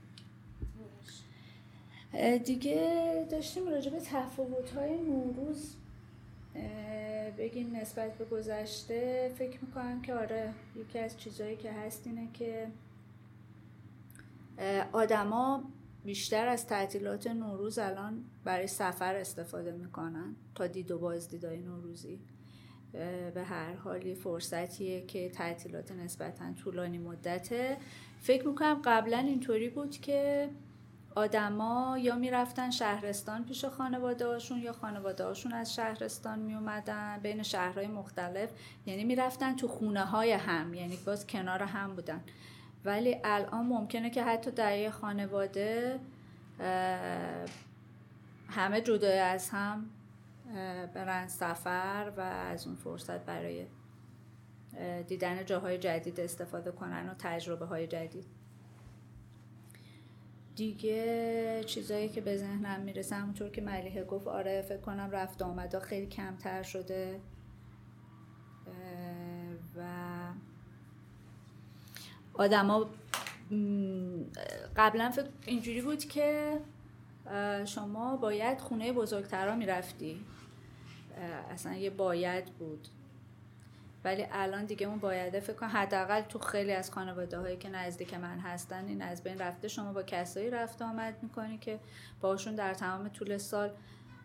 دیگه 2.38 3.26
داشتیم 3.30 3.68
راجع 3.68 3.90
به 3.90 4.00
تفاوت‌های 4.00 4.98
نوروز 4.98 5.74
اه، 6.54 7.30
بگیم 7.30 7.76
نسبت 7.76 8.18
به 8.18 8.24
گذشته 8.24 9.30
فکر 9.38 9.58
می‌کنم 9.64 10.02
که 10.02 10.14
آره 10.14 10.52
یکی 10.76 10.98
از 10.98 11.18
چیزهایی 11.18 11.56
که 11.56 11.72
هست 11.72 12.06
اینه 12.06 12.28
که 12.34 12.66
آدما 14.92 15.64
بیشتر 16.04 16.48
از 16.48 16.66
تعطیلات 16.66 17.26
نوروز 17.26 17.78
الان 17.78 18.24
برای 18.44 18.66
سفر 18.66 19.14
استفاده 19.14 19.72
می‌کنن 19.72 20.36
تا 20.54 20.66
دید 20.66 20.90
و 20.90 20.98
بازدیدهای 20.98 21.60
نوروزی. 21.60 22.20
به 23.34 23.42
هر 23.44 23.74
حال 23.74 24.06
یه 24.06 24.14
فرصتیه 24.14 25.06
که 25.06 25.28
تعطیلات 25.28 25.92
نسبتا 25.92 26.52
طولانی 26.52 26.98
مدته. 26.98 27.76
فکر 28.20 28.46
می‌کنم 28.48 28.80
قبلا 28.84 29.18
اینطوری 29.18 29.68
بود 29.68 29.90
که 29.90 30.50
آدما 31.14 31.98
یا 31.98 32.16
می‌رفتن 32.16 32.70
شهرستان 32.70 33.44
پیش 33.44 33.64
خانواده 33.64 34.26
هاشون 34.26 34.58
یا 34.58 34.72
خانواده 34.72 35.24
هاشون 35.24 35.52
از 35.52 35.74
شهرستان 35.74 36.38
می 36.38 36.54
اومدن 36.54 37.20
بین 37.22 37.42
شهرهای 37.42 37.86
مختلف. 37.86 38.50
یعنی 38.86 39.04
می‌رفتن 39.04 39.56
تو 39.56 39.68
خونه 39.68 40.04
های 40.04 40.32
هم 40.32 40.74
یعنی 40.74 40.98
باز 41.06 41.26
کنار 41.26 41.62
هم 41.62 41.94
بودن. 41.94 42.20
ولی 42.84 43.16
الان 43.24 43.66
ممکنه 43.66 44.10
که 44.10 44.22
حتی 44.22 44.50
در 44.50 44.78
یه 44.78 44.90
خانواده 44.90 46.00
همه 48.48 48.80
جدای 48.84 49.18
از 49.18 49.50
هم 49.50 49.90
برن 50.94 51.28
سفر 51.28 52.12
و 52.16 52.20
از 52.20 52.66
اون 52.66 52.76
فرصت 52.76 53.24
برای 53.24 53.66
دیدن 55.08 55.44
جاهای 55.44 55.78
جدید 55.78 56.20
استفاده 56.20 56.70
کنن 56.70 57.08
و 57.08 57.14
تجربه 57.18 57.66
های 57.66 57.86
جدید. 57.86 58.26
دیگه 60.56 61.64
چیزایی 61.64 62.08
که 62.08 62.20
به 62.20 62.36
ذهنم 62.36 62.80
می‌رسه 62.80 63.16
همونطور 63.16 63.50
که 63.50 63.62
ملیحه 63.62 64.04
گفت 64.04 64.26
آره 64.26 64.62
فکر 64.62 64.80
کنم 64.80 65.10
رفت 65.10 65.42
آمدا 65.42 65.80
خیلی 65.80 66.06
کمتر 66.06 66.62
شده. 66.62 67.20
آدما 72.38 72.86
قبلا 74.76 75.10
فکر 75.10 75.26
اینجوری 75.46 75.82
بود 75.82 76.04
که 76.04 76.58
شما 77.64 78.16
باید 78.16 78.60
خونه 78.60 78.92
بزرگترا 78.92 79.56
می‌رفتی. 79.56 80.20
اصلا 81.50 81.74
یه 81.74 81.90
باید 81.90 82.44
بود. 82.44 82.88
ولی 84.04 84.26
الان 84.32 84.64
دیگه 84.64 84.86
اون 84.86 84.98
بایده 84.98 85.40
فکر 85.40 85.56
کنم 85.56 85.70
حداقل 85.72 86.20
تو 86.20 86.38
خیلی 86.38 86.72
از 86.72 86.90
خانواده 86.90 87.38
هایی 87.38 87.56
که 87.56 87.68
نزدیک 87.68 88.14
من 88.14 88.38
هستن 88.38 88.88
این 88.88 89.02
از 89.02 89.22
بین 89.22 89.38
رفته 89.38 89.68
شما 89.68 89.92
با 89.92 90.02
کسایی 90.02 90.50
رفت 90.50 90.82
آمد 90.82 91.22
می‌کنی 91.22 91.58
که 91.58 91.78
باشون 92.20 92.54
در 92.54 92.74
تمام 92.74 93.08
طول 93.08 93.38
سال 93.38 93.70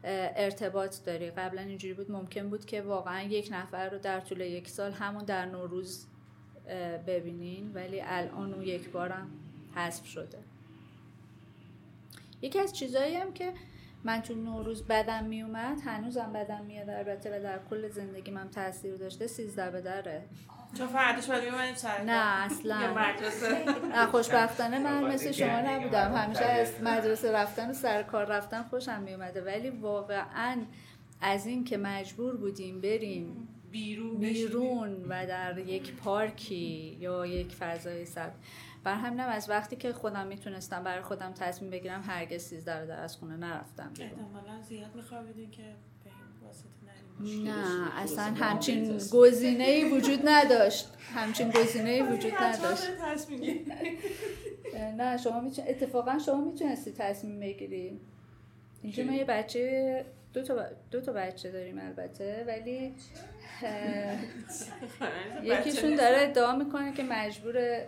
ارتباط 0.04 0.96
داری. 1.06 1.30
قبلا 1.30 1.62
اینجوری 1.62 1.94
بود 1.94 2.12
ممکن 2.12 2.50
بود 2.50 2.66
که 2.66 2.82
واقعا 2.82 3.22
یک 3.22 3.50
نفر 3.52 3.90
رو 3.90 3.98
در 3.98 4.20
طول 4.20 4.42
یک 4.42 4.70
سال 4.70 4.92
همون 4.92 5.24
در 5.26 5.46
نوروز 5.46 6.06
ببینین 7.08 7.72
ولی 7.74 8.02
الان 8.02 8.54
اون 8.54 8.64
یک 8.64 8.90
بارم 8.90 9.32
حذف 9.76 10.06
شده. 10.06 10.38
یکی 12.42 12.60
از 12.60 12.74
چیزایی 12.74 13.16
هم 13.16 13.34
که 13.34 13.54
من 14.04 14.22
تو 14.22 14.36
نوروز 14.36 14.84
بدم 14.84 15.24
میومد 15.24 15.78
هنوزم 15.86 16.34
بدم 16.34 16.66
میاد 16.66 16.90
البته 16.90 17.40
و 17.40 17.44
در 17.44 17.60
کل 17.70 17.90
زندگی 17.90 18.32
من 18.32 18.50
تاثیر 18.50 18.96
داشته 18.96 19.28
سیزده 19.28 19.72
به 19.72 19.82
دره. 19.82 20.24
چون 20.78 20.88
فردش 20.88 21.28
باید 21.28 21.44
میمونیم 21.44 21.76
سر 21.76 22.02
نه 22.02 22.46
اصلا. 22.46 22.94
مدرسه. 22.94 23.66
نه 23.90 24.06
خوشبختانه 24.06 24.80
من 24.80 25.04
مثل 25.04 25.32
شما 25.32 25.62
نبودم. 25.62 26.14
همیشه 26.16 26.46
از 26.46 26.82
مدرسه 26.84 27.32
رفتن 27.32 27.70
و 27.70 27.74
سر 27.74 28.04
کار 28.04 28.26
رفتن 28.26 28.64
خوشم 28.64 29.02
میومده. 29.02 29.42
ولی 29.42 29.70
واقعا 29.70 30.58
از 31.22 31.46
این 31.46 31.64
که 31.64 31.78
مجبور 31.78 32.38
بودیم 32.38 32.82
بریم 32.82 33.48
بیرون 33.72 34.18
بیرون 34.18 35.06
و 35.10 35.28
در 35.28 35.58
یک 35.58 35.94
پارکی 35.94 36.98
یا 37.00 37.26
یک 37.26 37.56
فضای 37.56 38.06
سبز. 38.06 38.36
بر 38.84 38.96
همینم 38.96 39.30
از 39.30 39.50
وقتی 39.50 39.76
که 39.76 39.94
خودم 39.94 40.28
می‌تونستم 40.28 40.84
برای 40.84 41.02
خودم 41.02 41.34
تصمیم 41.34 41.72
بگیرم 41.72 42.04
هرگز 42.08 42.42
سیزده 42.42 42.86
در 42.86 43.00
از 43.00 43.18
خونه 43.18 43.38
نرفتم 43.38 43.92
بیرون. 43.94 44.12
احتمالا 44.12 44.62
زیاد 44.62 44.96
میخوابیدین 44.96 45.52
که 45.52 45.64
به 46.04 46.10
این 46.10 46.48
واسطه 46.48 46.70
نریم. 47.20 47.50
نه 47.50 47.98
اصلا 47.98 48.24
همچین 48.24 48.98
گزینه 49.12 49.64
ای 49.64 49.92
وجود 49.92 50.20
نداشت. 50.26 50.90
همچین 51.16 51.52
گزینه 51.52 51.90
ای 51.90 52.02
وجود 52.14 52.34
نداشت. 52.34 52.84
نه 54.98 55.18
شما 55.18 55.42
میتون... 55.42 55.66
اتفاقا 55.68 56.20
شما 56.26 56.42
می‌تونستی 56.42 56.92
تصمیم 56.92 57.40
بگیری. 57.40 58.00
اینجا 58.82 59.04
ما 59.04 59.14
یه 59.14 59.26
بچه 59.26 60.06
دو 60.34 60.42
تا, 60.44 60.56
ب- 60.56 60.72
دو 60.92 61.02
تا 61.02 61.14
بچه 61.14 61.52
داریم 61.52 61.80
البته 61.80 62.44
ولی 62.48 62.96
یکیشون 65.44 65.96
داره 65.96 66.18
ادعا 66.22 66.56
می‌کنه 66.56 66.94
که 66.94 67.04
مجبور 67.04 67.80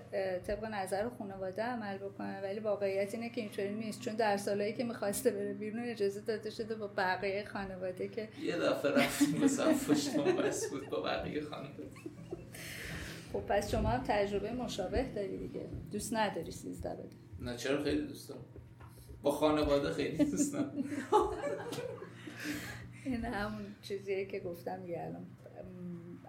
طبق 0.48 0.66
نظر 0.66 1.10
خانواده 1.10 1.62
عمل 1.64 1.98
بکنه 1.98 2.42
ولی 2.42 2.60
واقعیت 2.60 3.14
اینه 3.14 3.30
که 3.30 3.42
اینطوری 3.42 3.74
نیست. 3.76 4.02
چون 4.02 4.16
در 4.16 4.38
سالهایی 4.38 4.74
که 4.74 4.84
می‌خواسته 4.84 5.32
بره 5.32 5.54
بیرون 5.54 5.84
اجازه 5.84 6.22
داده 6.22 6.50
شده 6.50 6.76
با 6.76 6.88
بقیه 6.88 7.46
خانواده 7.46 8.08
که 8.08 8.30
یه 8.44 8.58
دفعه 8.58 8.92
رفتیم 8.92 9.42
پشتم 9.88 10.24
بس 10.36 10.70
بود 10.70 10.90
با 10.90 11.02
بقیه 11.02 11.42
خانم 11.42 11.70
خب 13.34 13.40
پس 13.40 13.72
شما 13.72 13.90
هم 13.90 14.04
تجربه 14.08 14.52
مشابه 14.52 15.04
داری 15.16 15.38
دیگه. 15.38 15.66
دوست 15.92 16.14
نداری 16.14 16.52
سیزده 16.52 16.90
بده. 16.90 17.10
نه 17.40 17.58
چرا 17.58 17.84
خیلی 17.84 18.08
دوست 18.08 18.30
دارم. 18.30 18.42
با 19.22 19.32
خانواده 19.32 19.92
خیلی 19.94 20.26
دوست 20.26 20.54
دارم 20.54 20.74
این 23.06 23.26
همون 23.26 23.76
چیزیه 23.82 24.26
که 24.26 24.40
گفتم 24.40 24.84
دیگه 24.84 25.02
الان. 25.02 25.28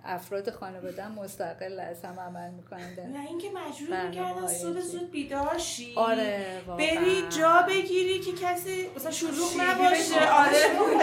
افراد 0.07 0.51
خانواده 0.51 1.09
مستقل 1.09 1.81
از 1.81 2.05
هم 2.05 2.21
عمل 2.21 2.51
می‌کنن. 2.51 3.13
نه 3.13 3.27
اینکه 3.29 3.49
مجبور 3.51 4.07
می‌کردن 4.07 4.47
صبح؟ 4.47 4.81
زود 4.81 5.11
بیدار 5.11 5.59
شی 5.59 5.95
آره 5.97 6.63
واقعا. 6.67 6.87
بری 6.87 7.23
جا 7.39 7.67
بگیری 7.69 8.21
که 8.21 8.33
کسی 8.33 8.91
مثلا 8.97 9.11
شلوغ 9.11 9.53
نباشه. 9.61 10.31
آره. 10.31 10.59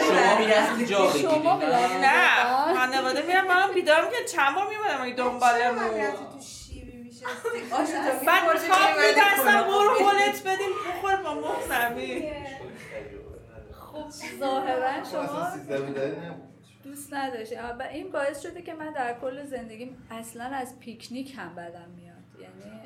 شما 0.07 0.39
می‌رفتی 0.39 0.85
جا 0.85 1.07
بگیری. 1.07 1.23
شما 1.23 1.59
نه؟ 2.01 2.75
خانواده 2.75 3.21
میرم 3.21 3.47
من 3.47 3.73
بیدار 3.73 4.05
می‌کنم 4.05 4.25
چند 4.31 4.55
بار 4.55 4.67
میمونم 4.69 5.01
این 5.01 5.15
دنبالمون. 5.15 6.11
تو 6.11 6.41
شیبی 6.41 6.97
میشستی؟ 6.97 7.25
بعد 8.27 8.57
خواب 8.57 9.05
میدستم 9.05 9.63
برو 9.63 9.89
هولت 9.99 10.41
بدیم 10.45 10.69
بخور 10.89 11.15
با 11.15 11.33
مخ 11.33 11.67
زمین. 11.69 12.31
خب 13.93 14.09
ظاهرا 14.39 15.03
شما 15.03 15.51
دوست 16.83 17.13
نداشتی. 17.13 17.55
و 17.55 17.83
این 17.91 18.11
باعث 18.11 18.41
شده 18.41 18.61
که 18.61 18.73
من 18.73 18.93
در 18.93 19.19
کل 19.21 19.45
زندگیم 19.45 20.07
اصلا 20.11 20.43
از 20.43 20.79
پیکنیک 20.79 21.33
هم 21.37 21.55
بدم 21.55 21.89
میاد. 21.89 22.15
یعنی 22.41 22.81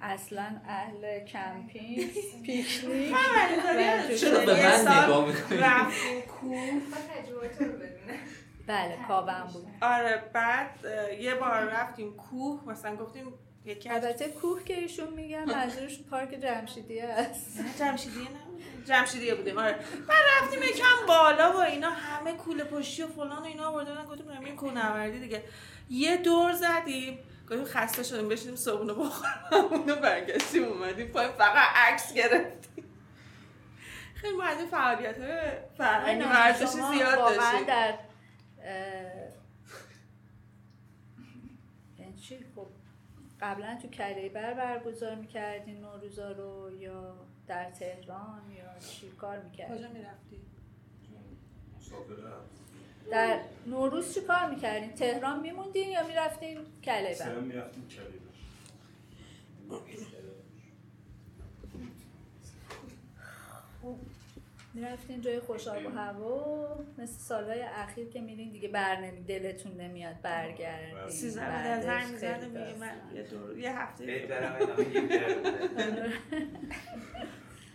اصلا 0.00 0.60
اهل 0.68 1.24
کمپینگ 1.24 2.12
پیکنیک 2.42 3.14
و 3.14 4.16
چرا 4.16 4.40
به 4.46 4.52
من 4.52 4.80
نگاه 4.80 5.32
رفتیم 5.50 6.20
کوه 6.40 6.80
بله 8.66 8.98
کابم 9.08 9.48
بود. 9.52 9.66
آره 9.82 10.22
بعد 10.32 10.70
یه 11.20 11.34
بار 11.34 11.64
رفتیم 11.64 12.16
کوه 12.16 12.60
مثلا 12.66 12.96
گفتیم 12.96 13.34
یکی 13.64 13.88
از 13.88 14.04
البته 14.04 14.28
کوه 14.28 14.64
که 14.64 14.74
ایشون 14.74 15.14
میگن 15.14 15.44
منظورش 15.44 16.02
پارک 16.02 16.30
جمشیدیه 16.30 17.04
است. 17.04 17.60
نه 17.60 17.66
جمشیدیه 17.78 18.22
نه. 18.22 18.43
جمشیدیه 18.84 19.34
بودیم؟ 19.34 19.58
آره. 19.58 19.72
بعد 20.08 20.24
رفتیم 20.42 20.62
یکم 20.62 21.06
بالا 21.08 21.52
و 21.52 21.56
اینا 21.56 21.90
همه 21.90 22.32
کوله 22.32 22.64
پشتی 22.64 23.02
و 23.02 23.06
فلان 23.06 23.38
و 23.38 23.44
اینا 23.44 23.68
آورده 23.68 23.90
بودن 23.90 24.04
گفتیم 24.04 24.26
بریم 24.26 24.56
کوهنوردی 24.56 25.20
دیگه. 25.20 25.42
یه 25.90 26.16
دور 26.16 26.52
زدیم. 26.52 27.18
گفتیم 27.42 27.64
خسته 27.64 28.02
شدیم. 28.02 28.28
بشینیم 28.28 28.56
صبحونه 28.56 28.92
بخوریم. 28.92 29.72
اونو 29.72 29.96
برگشتیم 29.96 30.64
اومدیم. 30.64 31.08
پای 31.08 31.28
فقط 31.28 31.68
عکس 31.76 32.14
گرفتیم. 32.14 32.84
خیلی 34.14 34.42
این 34.42 34.66
فعالیت. 34.66 35.18
های 35.18 35.50
فرهنگی 35.78 36.24
ورزشی 36.24 36.82
زیاد 36.92 37.18
داشتیم. 37.18 37.66
در 37.66 37.94
یعنی 41.98 42.16
چی؟ 42.28 42.38
خب 42.54 42.66
قبلا 43.40 43.78
تو 43.82 43.88
کلیبر 43.88 44.54
برگزار 44.54 45.14
می‌کردین 45.14 45.80
نوروزا 45.80 46.32
رو 46.32 46.70
یا 46.80 47.14
در 47.46 47.70
تهران 47.70 48.50
یا 48.50 48.78
چی 48.78 49.10
کار 49.10 49.38
می‌کردین 49.38 49.76
کجا 49.78 49.88
می‌رفتی؟ 49.88 50.40
در 53.10 53.40
نوروز 53.66 54.14
چی 54.14 54.20
کار 54.20 54.50
می‌کردین؟ 54.50 54.92
تهران 54.92 55.40
میموندین 55.40 55.88
یا 55.88 56.06
می‌رفتین 56.06 56.58
کلیبر 56.84 57.14
سلام 57.14 57.44
می‌رفتیم 57.44 57.88
کلیبر 57.88 58.24
می‌رفتین 64.74 65.20
جای 65.20 65.40
خوشاب 65.40 65.86
و 65.86 65.88
هوا 65.88 66.78
مثل 66.98 67.18
سالهای 67.18 67.62
اخیر 67.62 68.08
که 68.08 68.20
میرین 68.20 68.52
دیگه 68.52 68.68
بر 68.68 69.00
نمی 69.00 69.20
دلتون 69.20 69.72
نمیاد 69.80 70.20
برگردین. 70.22 71.08
سیزده 71.10 71.40
بعدش 71.46 71.84
زنگ 71.84 72.02
خیلی 72.02 72.12
می‌زنه 72.12 72.48
میگه. 72.48 72.78
من 72.78 73.14
یه 73.14 73.22
دور 73.22 73.58
یه 73.58 73.78
هفته. 73.78 74.06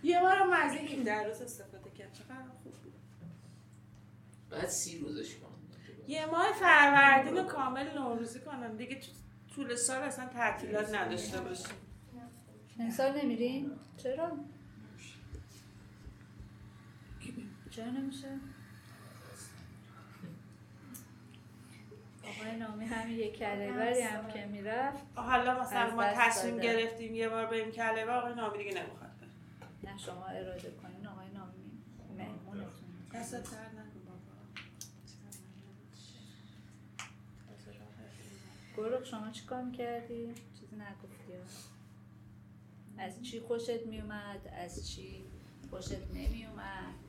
یه 0.04 0.22
بارم 0.22 0.52
از 0.52 0.74
این 0.74 1.04
در 1.04 1.28
روز 1.28 1.42
استفاده 1.42 1.90
کرد. 1.90 2.14
چقدر 2.14 2.50
خوب 2.64 2.74
بود. 2.74 2.94
بعد 4.50 4.68
سی 4.68 5.00
روزش 5.00 5.36
کنم. 5.36 5.50
یه 6.08 6.26
ماه 6.26 6.54
فروردین 6.54 7.38
رو 7.38 7.44
کامل 7.44 7.98
نوروزی 7.98 8.40
کنم. 8.40 8.78
دیگه 8.78 9.00
طول 9.56 9.76
سال 9.76 10.02
اصلا 10.02 10.26
تعطیلات 10.26 10.96
نداشته 10.96 11.42
باشیم. 11.42 11.76
امسال 12.80 13.22
نمیرین؟ 13.22 13.72
چرا؟ 13.98 14.38
چرا 17.72 17.86
نمیشه؟ 17.86 18.28
آقای 22.24 22.56
نامی 22.56 22.86
همین 22.86 23.20
یک 23.20 23.38
کلیبری 23.38 24.02
هم 24.02 24.28
که 24.28 24.46
می‌رفت 24.46 25.04
حالا 25.16 25.62
مثلا 25.62 25.96
ما 25.96 26.04
تصمیم 26.04 26.56
داده. 26.56 26.68
گرفتیم 26.68 27.16
یه 27.16 27.30
بار 27.30 27.46
بریم 27.46 27.72
کلبه 27.72 28.12
آقای 28.12 28.36
نامی 28.36 28.58
دیگه 28.58 28.82
نمی‌خواد 28.84 29.10
نه 29.84 29.98
شما 29.98 30.26
اراده 30.26 30.72
کنین 30.72 31.08
آقای 31.08 31.28
نامی 31.34 31.72
مهمونتون 32.18 32.90
دست 33.14 33.36
بابا 33.36 33.70
گروه 38.78 39.04
شما 39.04 39.32
چی 39.32 39.46
کار 39.46 39.62
می‌کردی؟ 39.64 40.34
چیزی 40.60 40.76
نگفتی؟ 40.76 41.34
از 42.98 43.24
چی 43.24 43.40
خوشت 43.40 43.86
میومد؟ 43.86 44.48
از 44.58 44.90
چی 44.90 45.24
خوشت 45.70 45.98
نمیومد؟ 46.14 47.09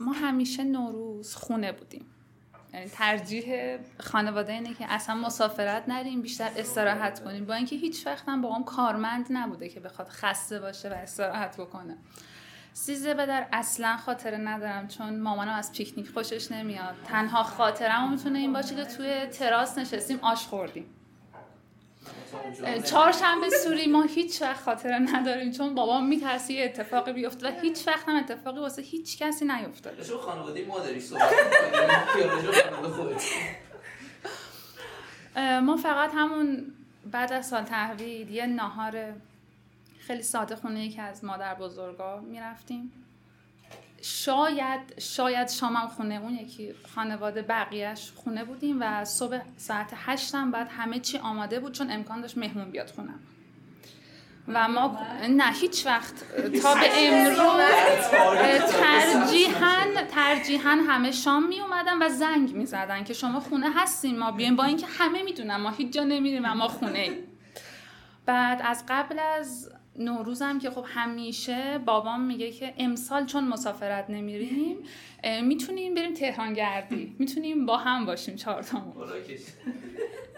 ما 0.00 0.12
همیشه 0.12 0.64
نوروز 0.64 1.34
خونه 1.34 1.72
بودیم. 1.72 2.06
یعنی 2.74 2.88
ترجیح 2.88 3.76
خانواده 4.00 4.52
اینه 4.52 4.74
که 4.74 4.92
اصلا 4.92 5.14
مسافرت 5.14 5.88
نریم 5.88 6.22
بیشتر 6.22 6.50
استراحت 6.56 7.24
کنیم. 7.24 7.44
با 7.44 7.54
اینکه 7.54 7.76
هیچ 7.76 8.06
وقت 8.06 8.28
هم 8.28 8.42
با 8.42 8.54
هم 8.54 8.64
کارمند 8.64 9.26
نبوده 9.30 9.68
که 9.68 9.80
بخواد 9.80 10.08
خسته 10.08 10.60
باشه 10.60 10.90
و 10.90 10.92
استراحت 10.92 11.60
بکنه. 11.60 11.96
سیزده 12.72 13.14
به 13.14 13.26
در 13.26 13.46
اصلا 13.52 13.96
خاطره 13.96 14.36
ندارم 14.36 14.88
چون 14.88 15.20
مامانم 15.20 15.54
از 15.54 15.72
پیکنیک 15.72 16.08
خوشش 16.10 16.52
نمیاد. 16.52 16.94
تنها 17.04 17.42
خاطرم 17.42 18.10
می‌تونه 18.10 18.38
این 18.38 18.52
باشه 18.52 18.74
که 18.74 18.84
توی 18.84 19.26
تراس 19.26 19.78
نشستیم 19.78 20.18
آش 20.22 20.46
خوردیم. 20.46 20.86
چهارشنبه 22.84 23.50
سوری 23.64 23.86
ما 23.86 24.02
هیچ 24.02 24.42
وقت 24.42 24.60
خاطره 24.60 24.98
نداریم 24.98 25.52
چون 25.52 25.74
بابام 25.74 26.06
میترسی 26.06 26.54
یه 26.54 26.64
اتفاقی 26.64 27.12
بیفته 27.12 27.48
و 27.48 27.60
هیچ 27.60 27.88
وقت 27.88 28.08
هم 28.08 28.16
اتفاقی 28.16 28.60
واسه 28.60 28.82
هیچ 28.82 29.18
کسی 29.18 29.44
نیفتاده. 29.44 29.96
راجع 29.96 30.14
به 30.14 30.20
خانواده 30.20 30.66
ما 30.66 30.78
داری 30.78 31.00
صحبت 31.00 31.32
ما 35.62 35.76
فقط 35.76 36.10
همون 36.14 36.72
بعد 37.10 37.32
از 37.32 37.46
سال 37.46 37.62
تحویل 37.62 38.30
یه 38.30 38.46
ناهار 38.46 39.12
خیلی 39.98 40.22
ساده 40.22 40.56
خونه 40.56 40.86
یکی 40.86 41.00
از 41.00 41.24
مادر 41.24 41.54
بزرگا 41.54 42.20
می‌رفتیم. 42.20 42.92
شاید 44.02 45.00
شاید 45.00 45.48
شامم 45.48 45.88
خونه 45.88 46.14
اون 46.14 46.34
یکی 46.34 46.74
خانواده 46.94 47.42
بقیهش 47.42 48.12
خونه 48.16 48.44
بودیم 48.44 48.76
و 48.80 49.04
صبح 49.04 49.40
ساعت 49.56 49.92
هشتم 49.94 50.50
بعد 50.50 50.68
همه 50.70 50.98
چی 50.98 51.18
آماده 51.18 51.60
بود 51.60 51.72
چون 51.72 51.90
امکان 51.90 52.20
داشت 52.20 52.38
مهمون 52.38 52.70
بیاد 52.70 52.90
خونم 52.90 53.20
و 54.48 54.68
ما 54.68 54.98
نه 55.28 55.52
هیچ 55.52 55.86
وقت. 55.86 56.14
تا 56.62 56.74
به 56.74 56.90
امروز 56.94 57.62
ترجیحاً 58.72 59.84
ترجیحاً 60.10 60.70
همه 60.88 61.12
شام 61.12 61.48
می 61.48 61.60
اومدن 61.60 62.02
و 62.02 62.08
زنگ 62.08 62.52
می 62.52 62.66
زدن 62.66 63.04
که 63.04 63.14
شما 63.14 63.40
خونه 63.40 63.70
هستین 63.76 64.18
ما 64.18 64.30
بیاین 64.30 64.56
با 64.56 64.64
اینکه 64.64 64.86
همه 64.86 65.22
می‌دونن 65.22 65.56
ما 65.56 65.70
هیچ 65.70 65.92
جا 65.92 66.04
نمیریم 66.04 66.44
و 66.44 66.54
ما 66.54 66.68
خونه. 66.68 67.10
بعد 68.26 68.60
از 68.64 68.84
قبل 68.88 69.18
از 69.18 69.70
نوروزم 69.98 70.58
که 70.58 70.70
خب 70.70 70.84
همیشه 70.88 71.78
بابام 71.78 72.20
میگه 72.20 72.50
که 72.50 72.74
امسال 72.78 73.26
چون 73.26 73.48
مسافرت 73.48 74.10
نمیریم 74.10 74.76
می‌تونیم 75.42 75.94
بریم 75.94 76.14
تهران 76.14 76.52
گردی. 76.52 77.14
می‌تونیم 77.18 77.66
با 77.66 77.76
هم 77.76 78.06
باشیم 78.06 78.36
چهار 78.36 78.62
تامون 78.62 78.94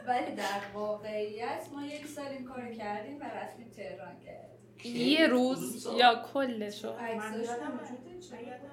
ولی 0.07 0.35
در 0.37 0.61
واقعیت 0.75 1.68
ما 1.75 1.87
یک 1.87 2.07
سال 2.07 2.27
این 2.27 2.44
کار 2.44 2.73
کردیم 2.73 3.20
و 3.20 3.25
رفتیم 3.25 3.70
تهران 3.77 4.18
کردیم 4.27 4.51
یه 4.85 5.27
روز 5.27 5.87
یا 5.99 6.23
کلشو؟ 6.33 6.92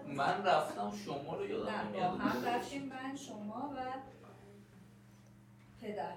من 0.07 0.43
رفتم 0.45 0.91
شما 1.05 1.35
رو 1.35 1.49
یادم 1.49 1.71
نمیاد 1.89 2.19
هم 2.19 2.45
رفتیم 2.45 2.83
من 2.83 3.15
شما 3.15 3.75
و 3.75 3.79
پدر. 5.81 6.13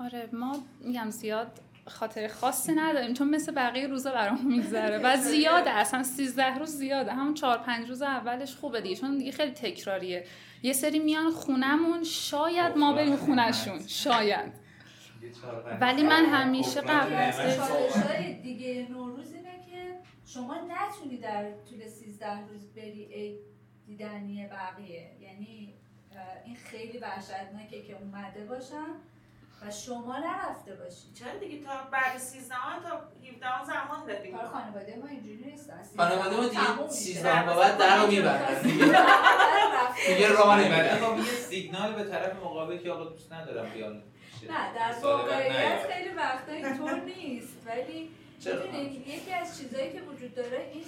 آره 0.00 0.28
ما 0.32 0.56
میگم 0.80 1.10
زیاد 1.10 1.60
خاطر 1.90 2.28
خاصی 2.28 2.72
نداریم 2.72 3.14
چون 3.14 3.30
مثل 3.30 3.54
بقیه 3.54 3.86
روزا 3.86 4.12
برامون 4.12 4.44
میگذره. 4.44 4.98
و 4.98 5.16
زیاده 5.16 5.70
اصلا 5.70 6.02
13 6.02 6.58
روز 6.58 6.68
زیاده. 6.68 7.12
همون 7.12 7.34
4 7.34 7.58
5 7.58 7.88
روز 7.88 8.02
اولش 8.02 8.56
خوبه 8.56 8.80
دیگه 8.80 8.96
چون 8.96 9.18
دیگه 9.18 9.32
خیلی 9.32 9.52
تکراریه. 9.52 10.24
یه 10.62 10.72
سری 10.72 10.98
میان 10.98 11.30
خونمون 11.30 12.04
شاید 12.04 12.76
ما 12.76 12.92
بریم 12.92 13.16
خونشون 13.16 13.86
شاید. 13.86 14.52
ولی 15.80 16.02
من 16.02 16.24
همیشه 16.24 16.80
قبل 16.80 17.12
از 17.12 17.40
دیگه 18.42 18.86
نوروز 18.90 19.32
اینه 19.32 19.64
که 19.66 19.98
شما 20.26 20.54
نتونی 20.54 21.16
در 21.16 21.50
طول 21.70 21.86
13 21.88 22.48
روز 22.48 22.72
بری 22.76 23.04
عید 23.04 23.38
دیدنی 23.86 24.46
بقیه. 24.46 25.10
یعنی 25.20 25.74
این 26.44 26.56
خیلی 26.56 26.98
وحشتناکه 26.98 27.82
که 27.82 27.96
اومده 27.96 28.44
باشن 28.44 28.86
و 29.66 29.70
شما 29.70 30.18
نرفته 30.18 30.74
باشی. 30.74 31.12
چرا 31.18 31.38
دیگه 31.38 31.64
تا 31.64 31.70
بعد 31.92 32.18
13 32.18 32.54
تا 32.82 33.00
17 33.32 33.64
زمان 33.64 34.06
دادیم 34.06 34.36
کار 34.36 34.46
خانواده 34.46 34.96
ما 34.96 35.06
اینجوری 35.06 35.44
نیست. 35.50 35.70
خانواده 35.96 36.36
ما 36.36 36.48
دیگه 36.48 36.82
میشه. 36.82 36.92
سیزده 36.92 37.46
به 37.46 37.54
بعد 37.54 37.78
در 37.78 38.02
رو 38.02 38.06
می‌برن. 38.06 38.62
دیگه 40.06 40.28
راه 40.28 40.48
ولی 40.48 40.68
نمی‌برن. 40.68 40.96
خب 40.96 41.18
یه 41.18 41.24
سیگنال 41.24 41.92
به 41.92 42.04
طرف 42.04 42.36
مقابل 42.36 42.78
که 42.78 42.90
آقا 42.90 43.04
دوست 43.04 43.32
ندارم 43.32 43.70
بیان. 43.70 44.02
نه 44.48 44.74
در 44.74 44.94
واقعیت. 45.02 45.86
خیلی 45.92 46.14
وقتا 46.14 46.52
اینطور 46.52 47.00
نیست. 47.00 47.56
ولی 47.66 48.10
یکی 49.06 49.32
از 49.32 49.58
چیزایی 49.58 49.92
که 49.92 50.00
وجود 50.00 50.34
داره 50.34 50.70
این 50.72 50.84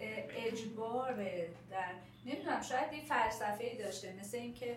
اه، 0.00 0.24
اجباره. 0.46 1.48
در 1.70 1.90
نمی‌دونم 2.26 2.62
شاید 2.62 2.92
این 2.92 3.04
فلسفه 3.04 3.64
ای 3.64 3.82
داشته 3.82 4.14
مثل 4.20 4.36
اینکه 4.36 4.76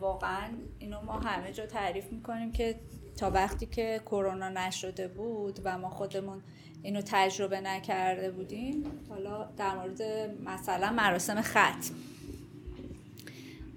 واقعا 0.00 0.48
اینو 0.78 1.00
ما 1.00 1.18
همه 1.18 1.52
جا 1.52 1.66
تعریف 1.66 2.12
می‌کنیم 2.12 2.52
که 2.52 2.74
تا 3.16 3.30
وقتی 3.30 3.66
که 3.66 4.00
کرونا 4.06 4.48
نشده 4.48 5.08
بود 5.08 5.60
و 5.64 5.78
ما 5.78 5.90
خودمون 5.90 6.42
اینو 6.82 7.02
تجربه 7.06 7.60
نکرده 7.60 8.30
بودیم 8.30 8.84
حالا 9.08 9.44
در 9.56 9.74
مورد 9.74 10.02
مثلا 10.44 10.92
مراسم 10.92 11.42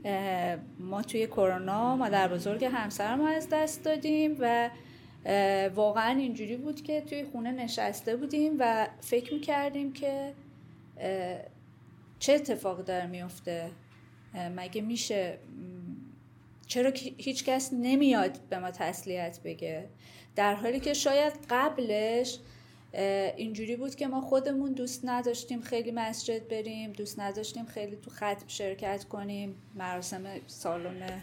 اه، 0.05 0.57
ما 0.79 1.01
توی 1.01 1.27
کرونا 1.27 1.95
مادر 1.95 2.27
بزرگ 2.27 2.65
همسرم 2.65 3.19
رو 3.21 3.25
از 3.25 3.49
دست 3.51 3.83
دادیم 3.83 4.37
و 4.39 4.69
واقعا 5.75 6.09
اینجوری 6.09 6.57
بود 6.57 6.81
که 6.81 7.01
توی 7.01 7.23
خونه 7.23 7.51
نشسته 7.51 8.15
بودیم 8.15 8.55
و 8.59 8.87
فکر 9.01 9.33
می‌کردیم 9.33 9.93
که 9.93 10.33
چه 12.19 12.33
اتفاقی 12.33 12.83
داره 12.83 13.05
میفته 13.05 13.71
مگه 14.35 14.81
میشه 14.81 15.37
چرا 16.67 16.91
هیچ 17.17 17.43
کس 17.43 17.73
نمیاد 17.73 18.39
به 18.49 18.59
ما 18.59 18.71
تسلیت 18.71 19.39
بگه؟ 19.43 19.87
در 20.35 20.55
حالی 20.55 20.79
که 20.79 20.93
شاید 20.93 21.33
قبلش 21.49 22.39
اینجوری 23.37 23.75
بود 23.75 23.95
که 23.95 24.07
ما 24.07 24.21
خودمون 24.21 24.73
دوست 24.73 25.01
نداشتیم 25.03 25.61
خیلی 25.61 25.91
مسجد 25.91 26.47
بریم 26.47 26.91
دوست 26.91 27.19
نداشتیم 27.19 27.65
خیلی 27.65 27.95
تو 27.95 28.11
ختم 28.11 28.47
شرکت 28.47 29.03
کنیم. 29.03 29.55
مراسم 29.75 30.23
سالن 30.47 31.21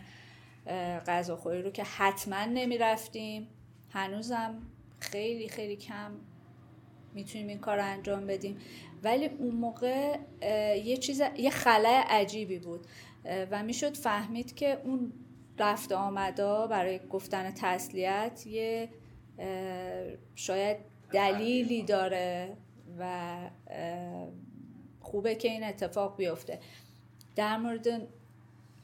غذاخوری 1.07 1.63
رو 1.63 1.71
که 1.71 1.85
حتما 1.85 2.45
نمی 2.45 2.79
رفتیم 2.79 3.49
هنوزم 3.91 4.63
خیلی 5.01 5.49
خیلی 5.49 5.77
کم 5.77 6.13
می‌تونیم 7.15 7.49
این 7.49 7.59
کار 7.59 7.77
رو 7.77 7.85
انجام 7.85 8.27
بدیم. 8.27 8.57
ولی 9.03 9.27
اون 9.27 9.55
موقع 9.55 10.19
یه 10.85 10.97
چیز 10.97 11.23
یه 11.37 11.51
خلای 11.51 12.03
عجیبی 12.09 12.59
بود. 12.59 12.87
و 13.51 13.63
می‌شد 13.63 13.97
فهمید 13.97 14.55
که 14.55 14.81
اون 14.85 15.13
رفت 15.59 15.93
آمدا 15.93 16.67
برای 16.67 17.01
گفتن 17.11 17.51
تسلیت 17.51 18.47
یه 18.47 18.89
شاید 20.35 20.77
دلیلی 21.13 21.83
داره 21.83 22.57
و 22.99 23.37
خوبه 25.01 25.35
که 25.35 25.49
این 25.49 25.65
اتفاق 25.65 26.17
بیفته. 26.17 26.61
در 27.37 27.57
مورد 27.57 28.09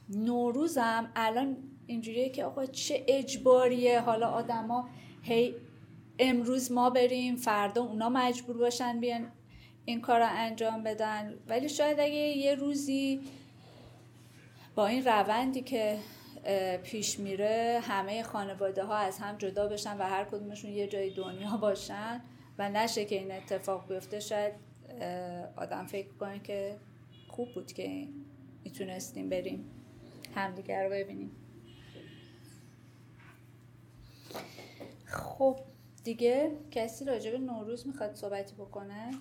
نوروزم 0.09 1.11
الان 1.15 1.57
اینجوریه 1.87 2.29
که 2.29 2.45
آقا 2.45 2.65
چه 2.65 3.03
اجباریه. 3.07 3.99
حالا 3.99 4.27
آدما 4.27 4.89
هی 5.23 5.55
امروز 6.19 6.71
ما 6.71 6.89
بریم 6.89 7.35
فردا 7.35 7.83
اونا 7.83 8.09
مجبور 8.09 8.57
باشن 8.57 8.99
بیان 8.99 9.31
این 9.85 10.01
کار 10.01 10.19
رو 10.19 10.27
انجام 10.29 10.83
بدن. 10.83 11.33
ولی 11.47 11.69
شاید 11.69 11.99
اگه 11.99 12.13
یه 12.13 12.55
روزی 12.55 13.21
با 14.75 14.87
این 14.87 15.05
روندی 15.05 15.61
که 15.61 15.97
پیش 16.83 17.19
میره 17.19 17.81
همه 17.83 18.23
خانواده 18.23 18.83
ها 18.83 18.95
از 18.95 19.19
هم 19.19 19.37
جدا 19.37 19.67
بشن 19.67 19.97
و 19.97 20.01
هر 20.01 20.23
کدومشون 20.25 20.71
یه 20.71 20.87
جای 20.87 21.09
دنیا 21.09 21.57
باشن 21.57 22.21
و 22.57 22.69
نشه 22.69 23.05
که 23.05 23.15
این 23.15 23.31
اتفاق 23.31 23.87
بیفته 23.87 24.19
شاید 24.19 24.53
آدم 25.57 25.85
فکر 25.85 26.13
کنه 26.19 26.39
که 26.39 26.77
خوب 27.27 27.53
بود 27.53 27.73
که 27.73 28.07
می‌تونستیم 28.63 29.29
بریم 29.29 29.71
همدیگر 30.35 30.83
رو 30.83 30.89
ببینیم. 30.89 31.31
خب. 35.05 35.59
دیگه 36.03 36.51
کسی 36.71 37.05
راجع 37.05 37.31
به 37.31 37.37
نوروز 37.37 37.87
می‌خواد 37.87 38.15
صحبتی 38.15 38.55
بکنه؟ 38.55 39.11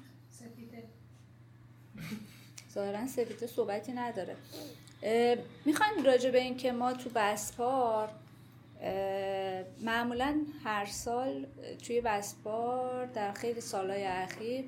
ظاهرا 2.72 3.06
سپیده 3.06 3.46
صحبتی 3.46 3.92
نداره. 3.92 4.36
می‌خوایم 5.64 6.04
راجع 6.04 6.30
به 6.30 6.40
این 6.40 6.56
که 6.56 6.72
ما 6.72 6.92
تو 6.92 7.10
بسپار 7.14 8.10
معمولا 9.80 10.40
هر 10.64 10.86
سال 10.86 11.46
توی 11.86 12.00
بسپار 12.00 13.06
در 13.06 13.32
خیلی 13.32 13.60
سالهای 13.60 14.04
اخیر 14.04 14.64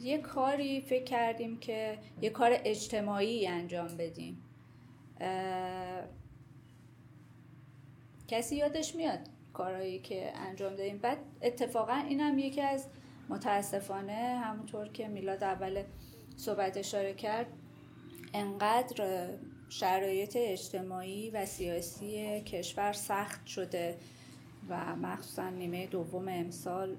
یه 0.00 0.18
کاری 0.18 0.80
فکر 0.80 1.04
کردیم 1.04 1.58
که 1.58 1.98
یه 2.22 2.30
کار 2.30 2.60
اجتماعی 2.64 3.46
انجام 3.46 3.96
بدیم. 3.96 4.42
کسی 8.28 8.56
یادش 8.56 8.94
میاد؟ 8.94 9.18
کارهایی 9.52 9.98
که 9.98 10.32
انجام 10.36 10.74
دادیم. 10.74 10.98
بعد 10.98 11.18
اتفاقا 11.42 11.94
این 11.94 12.20
هم 12.20 12.38
یکی 12.38 12.60
از 12.60 12.86
متاسفانه 13.28 14.40
همونطور 14.44 14.88
که 14.88 15.08
میلاد 15.08 15.44
اول 15.44 15.82
صحبت 16.36 16.76
اشاره 16.76 17.14
کرد 17.14 17.46
انقدر 18.34 19.28
شرایط 19.68 20.36
اجتماعی 20.40 21.30
و 21.30 21.46
سیاسی 21.46 22.40
کشور 22.40 22.92
سخت 22.92 23.46
شده 23.46 23.98
و 24.68 24.96
مخصوصا 24.96 25.50
نیمه 25.50 25.86
دوم 25.86 26.28
امسال 26.28 26.96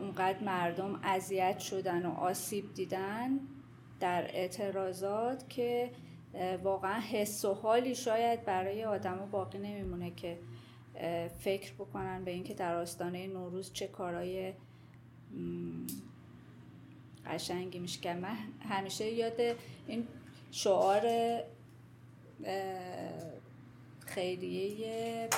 اونقدر 0.00 0.44
مردم 0.44 1.00
اذیت 1.02 1.58
شدن 1.58 2.06
و 2.06 2.10
آسیب 2.10 2.74
دیدن 2.74 3.40
در 4.00 4.22
اعتراضات 4.22 5.48
که 5.48 5.90
واقعا 6.62 7.00
حس 7.00 7.44
و 7.44 7.54
حالی 7.54 7.94
شاید 7.94 8.44
برای 8.44 8.84
آدما 8.84 9.26
باقی 9.26 9.58
نمیمونه 9.58 10.10
که 10.10 10.38
فکر 11.38 11.72
بکنن 11.72 12.24
به 12.24 12.30
اینکه 12.30 12.54
در 12.54 12.74
آستانه 12.74 13.26
نوروز 13.26 13.72
چه 13.72 13.86
کارهای 13.86 14.52
قشنگی 17.26 17.78
میشه 17.78 18.00
که. 18.00 18.14
من 18.14 18.36
همیشه 18.68 19.10
یاد 19.10 19.56
این 19.86 20.06
شعار 20.50 21.02
خیریه 24.06 25.28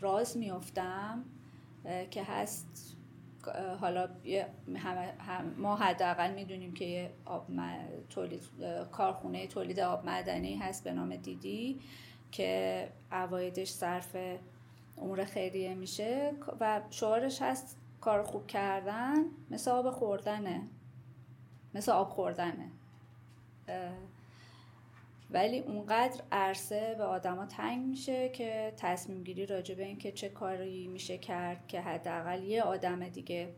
راز 0.00 0.36
میفتم 0.36 1.24
که 2.10 2.24
هست 2.24 2.93
حالا 3.80 4.08
هم- 5.18 5.54
ما 5.58 5.76
حداقل 5.76 6.34
می‌دونیم 6.34 6.74
که 6.74 6.84
یه 6.84 7.10
آب 7.24 7.46
تولید 8.10 8.42
کارخونه 8.92 9.46
تولید 9.46 9.80
آب 9.80 10.06
معدنی 10.06 10.56
هست 10.56 10.84
به 10.84 10.92
نام 10.92 11.16
دیدی 11.16 11.80
که 12.32 12.88
عوایدش 13.12 13.68
صرف 13.68 14.16
امور 14.98 15.24
خیریه 15.24 15.74
میشه. 15.74 16.32
و 16.60 16.80
شعارش 16.90 17.42
هست 17.42 17.78
کار 18.00 18.22
خوب 18.22 18.46
کردن 18.46 19.24
مثل 19.50 19.70
آب 19.70 19.90
خوردنه. 19.90 20.62
مثل 21.74 21.92
آب 21.92 22.08
خوردنه. 22.08 22.70
ولی 25.34 25.58
اونقدر 25.58 26.22
عرصه 26.32 26.94
به 26.98 27.04
آدما 27.04 27.46
تنگ 27.46 27.86
میشه 27.86 28.28
که 28.28 28.72
تصمیم 28.76 29.24
گیری 29.24 29.46
راجع 29.46 29.74
به 29.74 29.84
اینکه 29.84 30.12
چه 30.12 30.28
کاری 30.28 30.88
میشه 30.88 31.18
کرد 31.18 31.68
که 31.68 31.80
حداقل 31.80 32.42
یه 32.42 32.62
آدم 32.62 33.08
دیگه 33.08 33.48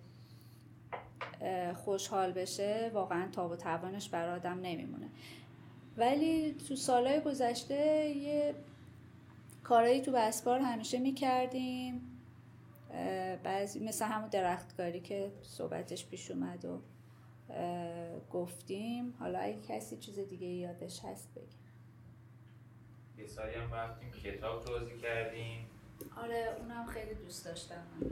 خوشحال 1.74 2.32
بشه 2.32 2.90
واقعا 2.94 3.28
تاب 3.32 3.50
و 3.50 3.56
توانش 3.56 4.08
بر 4.08 4.28
آدم 4.28 4.60
نمیمونه. 4.60 5.08
ولی 5.96 6.54
تو 6.68 6.76
سالهای 6.76 7.20
گذشته 7.20 8.08
یه 8.08 8.54
کارایی 9.64 10.00
تو 10.00 10.12
بسپار 10.12 10.60
همیشه 10.60 10.98
می‌کردیم. 10.98 12.00
بعضی 13.44 13.80
مثل 13.80 14.04
همون 14.04 14.28
درختکاری 14.28 15.00
که 15.00 15.32
صحبتش 15.42 16.06
پیش 16.06 16.30
اومد 16.30 16.64
و 16.64 16.78
گفتیم. 18.32 19.14
حالا 19.18 19.38
اگه 19.38 19.60
کسی 19.68 19.96
چیز 19.96 20.18
دیگه 20.18 20.46
یادش 20.46 21.00
هست 21.04 21.28
بگه. 21.34 21.65
یه 23.18 23.26
سالی 23.26 23.54
هم 23.54 23.74
رفتیم 23.74 24.10
کتاب 24.10 24.64
توضیح 24.64 24.96
کردیم. 24.96 25.66
آره 26.16 26.48
اونم 26.58 26.86
خیلی 26.86 27.14
دوست 27.24 27.44
داشتم. 27.44 27.74
من. 27.74 28.10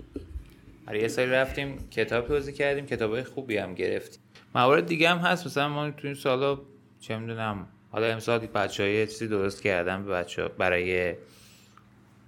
آره 0.89 1.03
یه 1.03 1.09
سالی 1.09 1.31
رفتیم 1.31 1.89
کتاب 1.91 2.29
توضیح 2.29 2.55
کردیم 2.55 2.87
کتابای 2.87 3.25
خوبی 3.25 3.57
هم 3.57 3.75
گرفتیم. 3.75 4.21
موارد 4.55 4.87
دیگه 4.87 5.11
هم 5.11 5.19
هست 5.19 5.47
مثلا 5.47 5.69
ما 5.69 5.91
تو 5.91 6.07
این 6.07 6.15
سالا 6.15 6.61
چه 7.01 7.19
می‌دونم 7.19 7.67
حالا 7.91 8.07
امسال 8.07 8.39
بچه 8.39 8.83
های 8.83 9.07
چیزی 9.07 9.29
درست 9.29 9.63
کردن 9.63 10.05
به 10.05 10.11
بچه 10.11 10.49
برای 10.49 11.15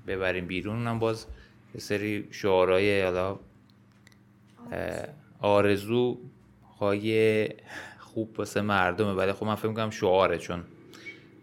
ببریم 0.07 0.47
بیرون. 0.47 0.77
اونم 0.77 0.99
باز 0.99 1.27
یه 1.75 1.81
سری 1.81 2.29
شعارهای 2.31 3.03
حالا 3.03 3.39
آرزو. 5.41 6.19
های 6.79 7.49
خوب 7.99 8.39
واسه 8.39 8.61
مردمه. 8.61 9.13
ولی 9.13 9.33
خب 9.33 9.47
من 9.47 9.55
فکر 9.55 9.69
می‌کنم 9.69 9.91
شعاره 9.91 10.39
چون 10.39 10.65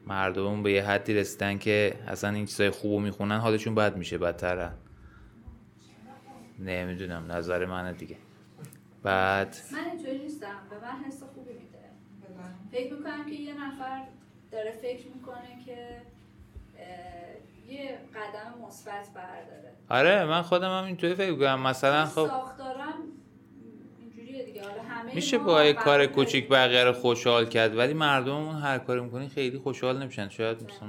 مردم 0.08 0.63
به 0.63 0.72
یه 0.72 0.84
حدی 0.84 1.13
رسیدن 1.13 1.58
که 1.58 1.94
اصلا 2.08 2.30
این 2.30 2.46
چیزای 2.46 2.70
خوبو 2.70 3.00
می‌خونن 3.00 3.38
حالشون 3.38 3.76
بد 3.76 3.98
میشه 3.98 4.18
بدتر 4.18 4.72
نمی‌دونم 6.60 7.32
نظر 7.32 7.66
منه 7.66 7.94
دیگه. 7.94 8.18
بعد 9.04 9.56
من 9.74 9.80
اینطوری 9.92 10.18
نیستم 10.20 10.56
به 10.70 10.76
من 10.76 11.04
حس 11.08 11.24
خوبی 11.24 11.54
میده. 11.54 11.80
فکر 12.72 12.94
می‌کنم 12.94 13.26
که 13.26 13.32
یه 13.32 13.54
نفر 13.54 14.04
داره 14.52 14.72
فکر 14.72 15.08
می‌کنه 15.16 15.66
که 15.66 16.02
یه 17.68 17.98
قدم 18.16 18.68
مثبت 18.68 19.10
برداره. 19.16 19.74
آره 19.89 20.26
من 20.26 20.42
خودم 20.42 20.78
هم 20.78 20.84
اینطوری 20.84 21.16
فکر 21.16 21.32
می‌کنم. 21.32 21.62
مثلا 21.62 22.06
خب 22.06 22.28
ساختارم 22.28 22.94
اینجوریه 24.00 24.46
دیگه 24.46 24.62
حالا 24.62 24.82
همه 24.82 24.93
میشه 25.13 25.38
با 25.38 25.63
یه 25.63 25.74
کار 25.74 26.06
کوچیک 26.06 26.50
بقیه 26.50 26.84
رو 26.84 26.94
خوشحال 26.94 27.46
کرد 27.46 27.78
ولی 27.78 27.94
مردممون 27.94 28.56
هر 28.56 28.80
کاری 28.80 29.02
می‌کنی 29.02 29.30
خیلی 29.30 29.58
خوشحال 29.58 30.02
نمیشن. 30.04 30.30
شاید 30.30 30.63
مثلا 30.63 30.88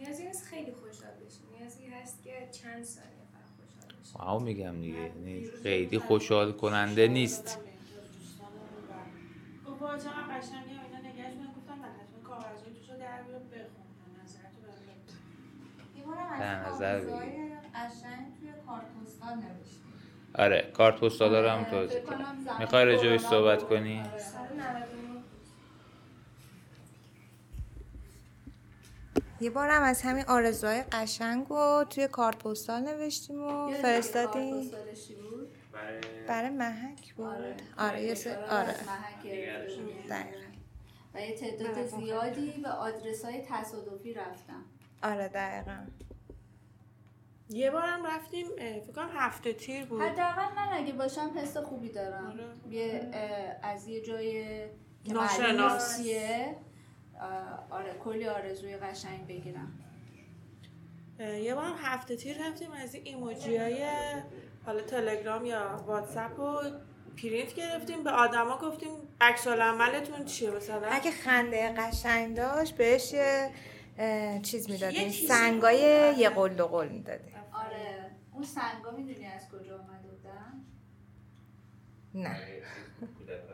نیازی 0.00 0.26
نیست 0.26 0.44
خیلی 0.46 0.72
خوشحال 0.72 1.12
بشی. 1.26 1.58
نیازی 1.58 1.86
هست 1.86 2.22
که 2.22 2.48
چند 2.52 2.84
ثانیه 2.84 3.10
فقط 3.32 3.50
خوشحال 3.56 4.00
بشی. 4.02 4.18
واو 4.18 4.40
میگم 4.40 4.80
دیگه. 4.80 4.98
یعنی 4.98 5.50
خیلی 5.62 5.98
خوشحال 5.98 6.52
کننده 6.52 7.08
نیست. 7.08 7.58
توشو 16.04 16.38
در 16.40 16.68
نظر 16.68 16.94
آرزوهای 16.94 17.28
قشنگ 17.74 18.26
توی 18.40 18.52
کارتوستان 18.66 19.34
نوشتیم 19.38 19.83
آره 20.34 20.70
کارت 20.74 21.00
پستالا 21.00 21.40
رو 21.40 21.48
هم 21.48 21.58
آره، 21.58 21.70
توضیح 21.70 22.00
فکر 22.00 22.06
کنم 22.06 22.36
زمان 22.44 22.58
می‌خوای 22.58 22.96
کرونا 22.96 23.18
صحبت. 23.18 23.62
کنی؟ 23.62 24.00
آره. 24.00 24.18
سال 24.18 24.42
99 24.42 25.24
یه 29.40 29.50
بارم 29.50 29.82
از 29.82 30.02
همین 30.02 30.24
آرزوهای 30.28 30.82
قشنگ 30.92 31.46
رو 31.48 31.84
توی 31.90 32.08
کارت 32.08 32.38
پستال 32.38 32.82
نوشتیم 32.82 33.42
و 33.42 33.72
فرستادیم؟ 33.82 34.70
برای 36.28 36.50
محک 36.50 37.14
بود 37.14 37.26
آره 37.26 37.56
آره 37.78 38.02
یه 38.02 38.16
آره. 38.50 38.74
دقیقا 40.10 40.44
و 41.14 41.20
یه 41.20 41.36
تعداد 41.36 41.86
زیادی 41.86 42.60
به 42.62 42.68
آدرس 42.68 43.24
های 43.24 43.42
تصادفی 43.48 44.14
رفتم 44.14 44.64
آره 45.02 45.28
دقیقا 45.28 45.86
یه 47.50 47.70
بارم 47.70 48.06
رفتیم 48.06 48.46
فکر 48.56 48.92
کنم 48.96 49.10
هفته 49.14 49.52
تیر 49.52 49.84
بود. 49.84 50.02
حداقل 50.02 50.54
من 50.56 50.68
اگه 50.72 50.92
باشم 50.92 51.30
حس 51.36 51.56
خوبی 51.56 51.88
دارم. 51.88 52.26
آره. 52.26 52.74
یه 52.74 53.10
از 53.62 53.88
یه 53.88 54.00
جای 54.00 54.44
که 55.04 55.12
ناشناس. 55.12 55.40
معلوم 55.40 55.72
نیست 55.72 56.02
چیه 56.02 56.56
اه، 57.20 57.66
آره 57.70 57.94
کلی 58.04 58.28
آرزوی 58.28 58.76
قشنگ 58.76 59.26
بگیرم. 59.26 59.72
یه 61.20 61.54
بارم 61.54 61.74
هفت 61.82 62.16
تیر 62.16 62.48
رفتیم 62.48 62.70
از 62.72 62.94
این 62.94 63.04
ایموجی 63.06 63.56
های 63.56 63.86
حالا 64.66 64.80
تلگرام 64.80 65.46
یا 65.46 65.84
واتساپ 65.86 66.40
رو 66.40 66.60
پرینت 67.22 67.54
گرفتیم. 67.54 68.04
به 68.04 68.10
آدما 68.10 68.58
گفتیم 68.58 68.90
عکس‌العملتون 69.20 70.24
چیه 70.24 70.50
مثلا؟ 70.50 70.88
اگه 70.90 71.10
خنده 71.10 71.74
قشنگ 71.78 72.36
داشت 72.36 72.76
بهش 72.76 73.14
چیز 74.42 74.70
می‌دادیم. 74.70 75.10
سنگای 75.10 75.78
یه 76.18 76.28
قل 76.28 76.60
دو 76.60 76.66
قل 76.66 76.88
می‌دادیم. 76.88 77.33
اون 78.34 78.42
سنگا 78.42 78.90
می‌دونی 78.90 79.26
از 79.26 79.48
کجا 79.48 79.78
اومده 79.78 80.08
بودن؟ 80.08 80.64
نه. 82.14 82.36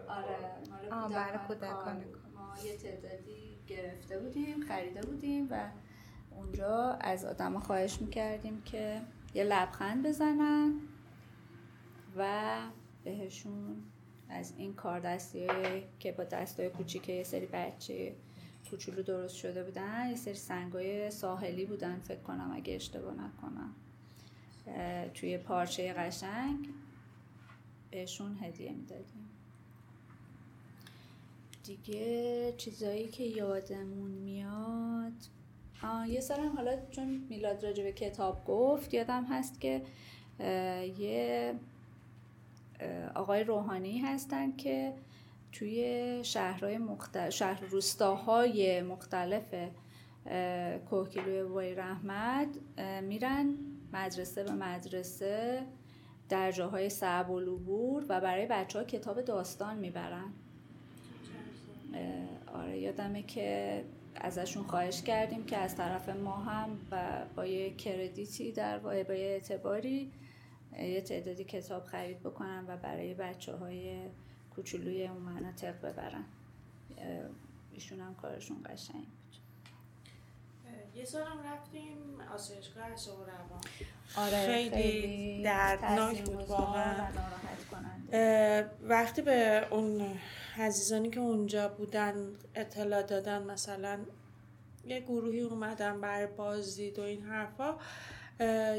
آره 0.09 0.37
مال 0.71 0.93
آه، 0.93 1.13
برای 1.13 1.39
کودکان. 1.49 2.05
ما 2.35 2.55
یه 2.65 2.77
تعدادی 2.77 3.59
گرفته 3.67 4.19
بودیم 4.19 4.61
خریده 4.61 5.01
بودیم 5.01 5.49
و 5.51 5.71
اونجا 6.31 6.93
از 7.01 7.25
آدما 7.25 7.61
خواهش 7.61 8.01
می‌کردیم 8.01 8.63
که 8.63 9.01
یه 9.35 9.45
لبخند 9.45 10.07
بزنن 10.07 10.75
و 12.17 12.59
بهشون 13.05 13.83
از 14.29 14.55
این 14.57 14.75
کار 14.75 15.01
دستی 15.01 15.47
که 15.99 16.13
با 16.13 16.25
دستای 16.25 16.69
کوچیک 16.69 17.09
یه 17.09 17.23
سری 17.25 17.47
بچه 17.47 18.17
کوچولو 18.71 19.03
درست 19.03 19.37
شده 19.37 19.65
بودن 19.65 20.11
یه 20.11 20.17
سری 20.17 20.35
سنگای 20.35 21.11
ساحلی 21.11 21.67
بودن 21.67 22.01
فکر 22.01 22.21
کنم 22.21 22.53
اگه 22.55 22.75
اشتباه 22.75 23.15
نکنم. 23.15 23.75
توی 25.15 25.39
پارچه 25.39 25.93
قشنگ 25.93 26.69
بهشون 27.91 28.39
هدیه 28.43 28.73
می‌دادیم. 28.73 29.29
دیگه 31.65 32.53
چیزایی 32.57 33.09
که 33.09 33.25
یادمون 33.25 34.11
میاد. 34.11 35.13
یه 36.09 36.21
سرم 36.21 36.57
حالا 36.57 36.77
چون 36.91 37.27
میلاد 37.29 37.65
راجع 37.65 37.85
به 37.85 37.93
کتاب 37.93 38.45
گفت 38.45 38.95
یادم 38.95 39.25
هست 39.25 39.61
که 39.61 39.83
یه 40.99 41.55
آقای 43.15 43.45
روحانی 43.45 43.99
هستن 43.99 44.57
که 44.57 44.95
توی 45.53 46.21
شهرهای 46.23 46.79
مختلف 46.79 47.31
شهر 47.31 47.65
روستاهای 47.65 48.83
مختلف 48.83 49.55
اه، 50.27 50.79
کوهگیلوی 50.79 51.43
وای 51.43 51.75
رحمت 51.75 52.49
میرن 53.03 53.55
مدرسه 53.93 54.45
به 54.45 54.53
مدرسه 54.53 55.63
در 56.29 56.53
جاهای 56.53 56.91
صعب 56.91 57.31
العبور 57.31 58.05
و 58.09 58.21
برای 58.21 58.47
بچه 58.47 58.79
ها 58.79 58.85
کتاب 58.85 59.21
داستان 59.21 59.79
می‌برن. 59.79 60.33
آره 62.55 62.79
یادمه 62.79 63.23
که 63.23 63.85
ازشون 64.15 64.63
خواهش 64.63 65.03
کردیم 65.03 65.45
که 65.45 65.57
از 65.57 65.77
طرف 65.77 66.09
ما 66.09 66.37
هم 66.37 66.79
و 66.91 67.25
با 67.37 67.47
یه 67.47 67.75
کردیتی 67.75 68.53
در 68.53 68.79
با 68.79 68.95
یه 68.95 69.07
اعتباری 69.09 70.13
یه 70.79 71.01
تعدادی 71.01 71.45
کتاب 71.45 71.85
خرید 71.85 72.21
بکنن 72.21 72.65
و 72.69 72.77
برای 72.77 73.15
بچه 73.15 73.57
های 73.57 74.01
کوچولوی 74.55 75.07
اون 75.07 75.23
مناطق 75.23 75.81
ببرن. 75.81 76.25
ایشون 77.73 78.01
هم 78.01 78.15
کارشون 78.15 78.57
قشنگ. 78.67 79.07
یه 81.01 81.07
سالم 81.07 81.41
رفتیم 81.45 81.97
آسایشگاه 82.35 82.85
اعصاب 82.85 83.19
و 83.19 83.25
روان 83.25 83.61
آره 84.17 84.47
خیلی 84.47 85.43
دردناک 85.43 86.23
بود 86.23 86.49
واقعا. 86.49 87.07
وقتی 88.83 89.23
به 89.23 89.67
اون 89.71 90.19
عزیزانی 90.59 91.11
که 91.11 91.21
اونجا 91.21 91.69
بودن 91.69 92.15
اطلاع 92.55 93.03
دادن 93.03 93.43
مثلا 93.43 93.99
یه 94.85 95.01
گروهی 95.01 95.41
اومدن 95.41 96.01
برای 96.01 96.27
بازدید 96.27 96.99
و 96.99 97.03
این 97.03 97.23
حرفا 97.23 97.77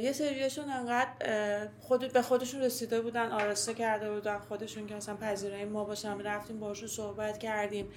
یه 0.01 0.11
سریاشون 0.13 0.69
انقدر 0.69 1.67
خود 1.79 2.13
به 2.13 2.21
خودشون 2.21 2.61
رسیده 2.61 3.01
بودن 3.01 3.31
آراسته 3.31 3.73
کرده 3.73 4.13
بودن 4.13 4.39
خودشون 4.39 4.87
که 4.87 4.95
مثلا 4.95 5.15
پذیرای 5.15 5.65
ما 5.65 5.83
باشن. 5.83 6.21
رفتیم 6.21 6.59
باشون 6.59 6.87
صحبت 6.87 7.37
کردیم. 7.37 7.91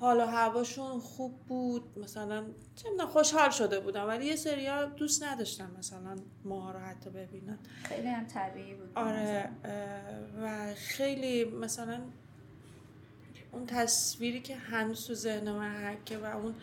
حال 0.00 0.20
و 0.20 0.26
هواشون 0.26 1.00
خوب 1.00 1.40
بود. 1.48 1.98
مثلا 1.98 2.44
چه 2.76 2.90
می‌دونم 2.90 3.08
خوشحال 3.08 3.50
شده 3.50 3.80
بودن 3.80 4.02
ولی 4.02 4.26
یه 4.26 4.36
سریا 4.36 4.84
دوست 4.84 5.22
نداشتن 5.22 5.70
مثلا 5.78 6.16
ماها 6.44 6.72
رو 6.72 6.78
حتی 6.78 7.10
ببینن. 7.10 7.58
خیلی 7.84 8.08
هم 8.08 8.26
طبیعی 8.26 8.74
بود 8.74 8.90
آره 8.94 9.50
و 10.42 10.74
خیلی 10.74 11.44
مثلا 11.44 12.00
اون 13.52 13.66
تصویری 13.66 14.40
که 14.40 14.56
هنوز 14.56 15.06
تو 15.06 15.14
ذهن 15.14 15.52
من 15.52 15.84
حکه 15.84 16.18
و 16.18 16.24
اون 16.24 16.54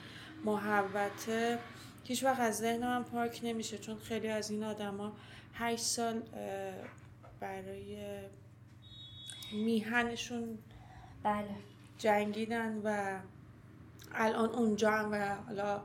محبته 0.46 1.60
هیچ 2.04 2.24
وقت 2.24 2.40
از 2.40 2.58
ذهن 2.58 2.80
من 2.80 3.04
پاک 3.04 3.42
نمیشه 3.44 3.78
چون 3.78 3.98
خیلی 3.98 4.28
از 4.28 4.52
این 4.52 4.64
آدما 4.64 5.14
هشت 5.54 5.84
سال 5.84 6.24
برای 7.40 7.98
میهنشون 9.54 10.58
بله. 11.24 11.75
جنگیدن 11.98 12.82
و 12.84 13.20
الان 14.12 14.50
اونجا 14.50 14.92
هم 14.92 15.12
و 15.12 15.36
حالا 15.36 15.82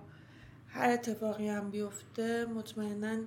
هر 0.69 0.91
اتفاقی 0.91 1.49
هم 1.49 1.71
بیفته 1.71 2.45
مطمئنا 2.45 3.23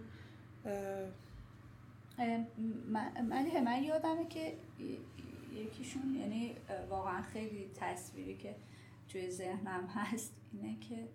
من 2.88 3.62
من 3.64 3.84
یادمه 3.84 4.26
که 4.26 4.58
یکیشون 5.54 6.16
یعنی 6.16 6.56
واقعا 6.90 7.22
خیلی 7.22 7.72
تصویری 7.76 8.38
که 8.38 8.56
توی 9.10 9.32
ذهنم 9.32 9.88
هست 9.88 10.34
اینه 10.54 10.80
که 10.80 11.08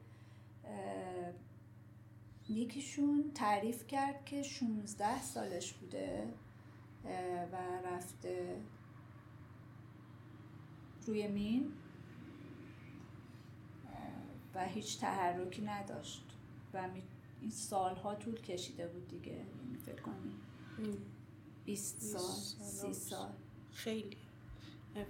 یکیشون 2.49 3.31
تعریف 3.35 3.87
کرد 3.87 4.25
که 4.25 4.43
16 4.43 5.23
سالش 5.23 5.73
بوده 5.73 6.29
و 7.53 7.57
رفته 7.87 8.57
روی 11.09 11.29
مین 11.29 11.73
و 14.55 14.64
هیچ 14.64 15.01
تحرکی 15.01 15.62
نداشت. 15.62 16.25
و 16.75 16.88
این 17.40 17.51
سالها 17.51 18.14
طول 18.14 18.40
کشیده 18.40 18.87
بود 18.87 19.09
دیگه. 19.09 19.33
یعنی 19.33 19.79
فکر 19.87 20.03
کنی. 20.03 20.33
20 21.64 22.01
سال 22.01 22.21
بیست 22.21 22.59
سال. 22.61 22.92
30 22.92 23.01
سال. 23.01 23.31
خیلی. 23.73 24.16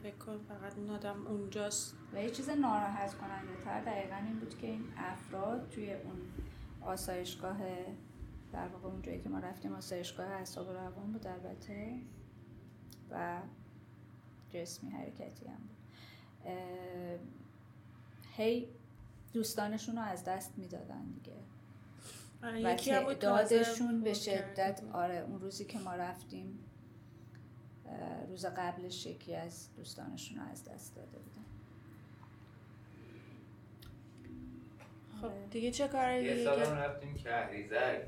فکر 0.03 0.17
کنم 0.17 0.39
فقط 0.39 0.79
اون 0.79 0.91
آدم 0.91 1.27
اونجاست. 1.27 1.95
و 2.13 2.23
یه 2.23 2.31
چیز 2.31 2.51
ناراحت 2.51 3.15
کننده 3.15 3.65
تر 3.65 3.81
دقیقا 3.85 4.17
این 4.17 4.39
بود 4.39 4.59
که 4.59 4.67
این 4.67 4.85
افراد 4.97 5.69
توی 5.71 5.93
اون 5.95 6.21
آسایشگاه 6.81 7.59
در 8.53 8.69
واقع 8.69 8.89
اون 8.89 9.03
جایی 9.03 9.21
که 9.21 9.29
ما 9.29 9.39
رفتیم 9.39 9.73
آسایشگاه 9.73 10.27
اعصاب 10.27 10.69
و 10.69 10.73
روان 10.73 11.13
بود 11.13 11.27
البته. 11.27 12.01
و 13.11 13.41
جسمی 14.51 14.91
حرکتی 14.91 15.47
هم 15.47 15.57
بود. 15.57 15.78
هی 18.37 18.69
دوستانشون 19.33 19.97
رو 19.97 20.03
از 20.03 20.25
دست 20.25 20.53
می‌دادن 20.57 21.05
دیگه 21.05 21.37
آره، 22.43 22.67
و 22.67 22.75
تعدادشون 22.75 24.01
به 24.01 24.15
شدت. 24.15 24.83
آره 24.93 25.25
اون 25.29 25.41
روزی 25.41 25.65
که 25.65 25.79
ما 25.79 25.95
رفتیم 25.95 26.59
روز 28.29 28.47
قبلش 28.47 29.07
یکی 29.07 29.35
از 29.35 29.69
دوستانشون 29.77 30.39
رو 30.39 30.45
از 30.53 30.65
دست 30.65 30.97
داده 30.97 31.19
بودن 31.19 31.45
آره. 35.23 35.45
خب 35.45 35.51
دیگه 35.51 35.71
چه 35.71 35.89
کاری 35.89 36.25
یه 36.25 36.33
دیگه 36.33 36.45
سال 36.45 36.63
هم 36.63 36.75
رفتیم 36.77 37.15
کهریزک 37.15 38.03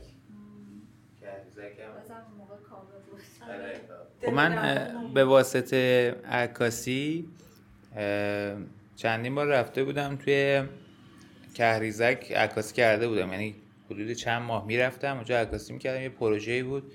کهریزک 1.20 1.80
هم 1.80 2.00
بازم 2.00 2.26
اون 2.28 2.38
موقع 2.38 2.56
کابه 2.56 2.98
بود 3.10 3.20
آره. 3.50 3.80
خب 4.20 4.28
من 4.28 5.14
به 5.14 5.24
واسطه 5.24 6.10
عکاسی 6.24 7.28
چندین 8.96 9.34
بار 9.34 9.46
رفته 9.46 9.84
بودم 9.84 10.16
توی 10.16 10.62
کهریزک 11.54 12.32
عکاسی 12.32 12.74
کرده 12.74 13.08
بودم. 13.08 13.32
یعنی 13.32 13.54
حدود 13.90 14.12
چند 14.12 14.42
ماه 14.42 14.66
می‌رفتم 14.66 15.14
اونجا 15.14 15.38
عکاسی 15.40 15.72
می‌کردم. 15.72 16.02
یه 16.02 16.08
پروژه‌ای 16.08 16.62
بود 16.62 16.92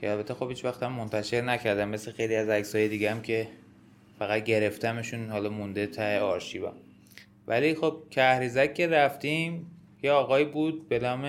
که 0.00 0.10
البته 0.10 0.34
خب 0.34 0.48
هیچ 0.48 0.64
وقت 0.64 0.82
هم 0.82 0.92
منتشر 0.92 1.40
نکردم. 1.40 1.88
مثل 1.88 2.12
خیلی 2.12 2.34
از 2.34 2.48
عکسای 2.48 2.88
دیگه 2.88 3.10
هم 3.10 3.22
که 3.22 3.48
فقط 4.18 4.44
گرفتمشون 4.44 5.30
حالا 5.30 5.48
مونده 5.48 5.86
ته 5.86 6.20
آرشیوم 6.20 6.72
ولی 7.46 7.74
خب 7.74 8.02
کهریزک 8.10 8.74
که 8.74 8.86
رفتیم 8.86 9.70
یه 10.02 10.10
آقایی 10.10 10.44
بود 10.44 10.88
به 10.88 10.98
نام 10.98 11.24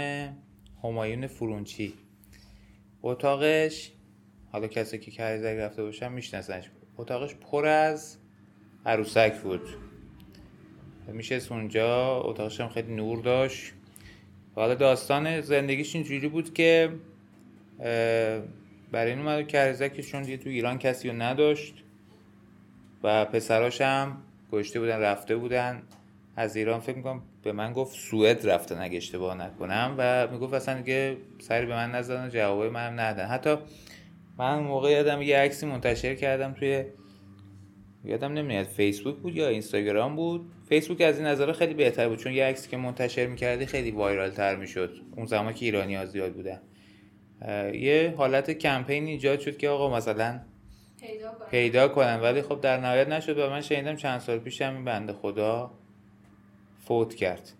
همایون 0.84 1.28
فرونچی. 1.28 1.94
اتاقش 3.04 3.92
حالا 4.52 4.68
کسی 4.68 4.98
که 4.98 5.12
کهریزک 5.12 5.56
رفته 5.58 5.84
باشن 5.84 6.12
میشناسنش. 6.12 6.70
اتاقش 6.98 7.36
پر 7.36 7.66
از 7.66 8.18
عروسک 8.88 9.42
بود. 9.42 9.62
میشه 11.08 11.42
اونجا 11.50 12.22
اتاقش 12.22 12.62
هم 12.62 12.70
خیلی 12.70 12.96
نور 12.96 13.22
داشت. 13.22 13.74
حالا 14.56 14.76
داستان 14.76 15.42
زندگیش 15.42 15.96
اینجوری 15.96 16.28
بود 16.28 16.54
که 16.54 16.94
برای 18.92 19.12
این 19.12 19.20
اومد 19.20 19.48
کهریزک 19.48 20.02
چون 20.02 20.22
دیگه 20.22 20.38
تو 20.38 20.50
ایران 20.50 20.78
کسی 20.78 21.10
رو 21.10 21.16
نداشت 21.22 21.74
و 23.04 23.26
پسراش 23.26 23.82
هم 23.82 24.18
گشته 24.52 24.80
بودن 24.80 25.00
رفته 25.00 25.36
بودن. 25.36 25.84
از 26.36 26.56
ایران 26.56 26.80
فکر 26.80 26.98
می‌کنم 26.98 27.22
به 27.44 27.52
من 27.52 27.74
گفت 27.74 27.96
سوئد 27.96 28.50
رفتن 28.50 28.82
اگه 28.82 28.98
اشتباه 28.98 29.38
نکنم. 29.38 29.96
و 29.98 30.28
می‌گفت 30.32 30.54
اصلا 30.54 30.82
دیگه 30.82 31.18
سری 31.40 31.66
به 31.66 31.74
من 31.76 31.92
نزدن 31.92 32.26
و 32.26 32.30
جوابای 32.30 32.70
منم 32.70 33.00
ندادن. 33.00 33.30
حتی 33.30 33.56
من 34.38 34.60
موقع 34.60 34.92
یادم 34.92 35.22
یه 35.22 35.38
عکسی 35.38 35.66
منتشر 35.66 36.16
کردم 36.16 36.54
توی 36.54 36.86
یادم 38.08 38.34
نمیاد 38.34 38.66
فیسبوک 38.66 39.16
بود 39.16 39.36
یا 39.36 39.48
اینستاگرام 39.48 40.16
بود؟ 40.16 40.52
فیسبوک 40.70 41.02
از 41.02 41.18
این 41.18 41.28
نظر 41.28 41.52
خیلی 41.52 41.74
بهتر 41.74 42.10
بود 42.10 42.20
چون 42.20 42.34
یه 42.34 42.46
عکسی 42.46 42.70
که 42.70 42.78
منتشر 42.78 43.28
می‌کردی 43.28 43.66
خیلی 43.66 43.92
وایرال 43.92 44.30
تر 44.30 44.56
می‌شد. 44.56 45.02
اون 45.16 45.26
زمان 45.26 45.54
که 45.54 45.66
ایرانی 45.66 45.96
ها 45.96 46.06
زیاد 46.06 46.34
بودن. 46.34 46.62
یه 47.74 48.14
حالت 48.18 48.52
کمپین 48.52 49.06
ایجاد 49.06 49.40
شد 49.40 49.58
که 49.58 49.70
آقا 49.70 49.98
مثلا 49.98 50.40
پیدا 51.02 51.32
کنم. 51.32 51.48
پیدا 51.52 51.88
کنم. 51.88 52.20
ولی 52.24 52.42
خب 52.42 52.62
در 52.62 52.78
نهایت 52.80 53.08
نشد 53.08 53.38
و 53.38 53.50
من 53.50 53.62
شنیدم 53.62 53.96
چند 53.96 54.20
سال 54.20 54.40
پیش 54.40 54.62
هم 54.62 54.76
این 54.76 54.86
بنده 54.86 55.14
خدا 55.14 55.72
فوت 56.80 57.16
کرد. 57.16 57.52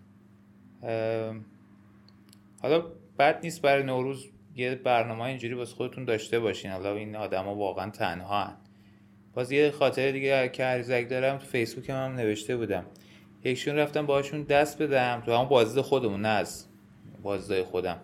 حالا 2.62 2.84
بد 3.18 3.40
نیست 3.42 3.62
برای 3.62 3.82
نوروز 3.82 4.28
یه 4.56 4.74
برنامه 4.74 5.22
اینجوری 5.22 5.54
واسه 5.54 5.74
خودتون 5.74 6.04
داشته 6.04 6.40
باشین. 6.40 6.70
حالا 6.70 6.94
این 6.94 7.16
آدما 7.16 7.54
واقعا 7.54 7.90
تنها 7.90 8.44
هن. 8.44 8.56
باز 9.38 9.52
یه 9.52 9.70
خاطره 9.70 10.12
دیگه 10.12 10.48
که 10.48 10.64
هریزک 10.64 11.08
دارم 11.10 11.38
تو 11.38 11.46
فیسبوک 11.46 11.90
هم, 11.90 11.96
هم 11.96 12.14
نوشته 12.14 12.56
بودم. 12.56 12.84
یکشون 13.44 13.76
رفتم 13.76 14.06
باهاشون 14.06 14.42
دست 14.42 14.82
بدم. 14.82 15.22
تو 15.26 15.32
همون 15.32 15.48
بازدید 15.48 15.84
خودمون 15.84 16.22
نه 16.22 16.28
از 16.28 16.64
بازدید 17.22 17.64
خودم. 17.64 17.98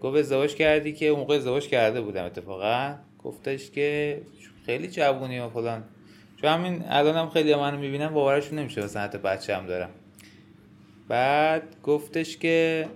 گفت 0.00 0.16
ازدواج 0.16 0.54
کردی 0.54 0.92
که 0.92 1.06
اون 1.06 1.20
موقع 1.20 1.36
ازدواج 1.36 1.68
کرده 1.68 2.00
بودم 2.00 2.24
اتفاقا. 2.24 2.94
گفتش 3.24 3.70
که 3.70 4.20
خیلی 4.66 4.88
جوونی 4.88 5.38
و 5.38 5.48
فلان. 5.48 5.84
چون 6.40 6.50
همین 6.50 6.84
الان 6.88 7.16
هم 7.16 7.30
خیلی 7.30 7.54
منو 7.54 7.78
می‌بینم 7.78 8.14
باورشون 8.14 8.58
نمیشه 8.58 8.84
مثلا 8.84 9.02
حتی 9.02 9.18
بچه 9.18 9.56
هم 9.56 9.66
دارم. 9.66 9.90
بعد 11.08 11.62
گفتش 11.82 12.36
که 12.36 12.86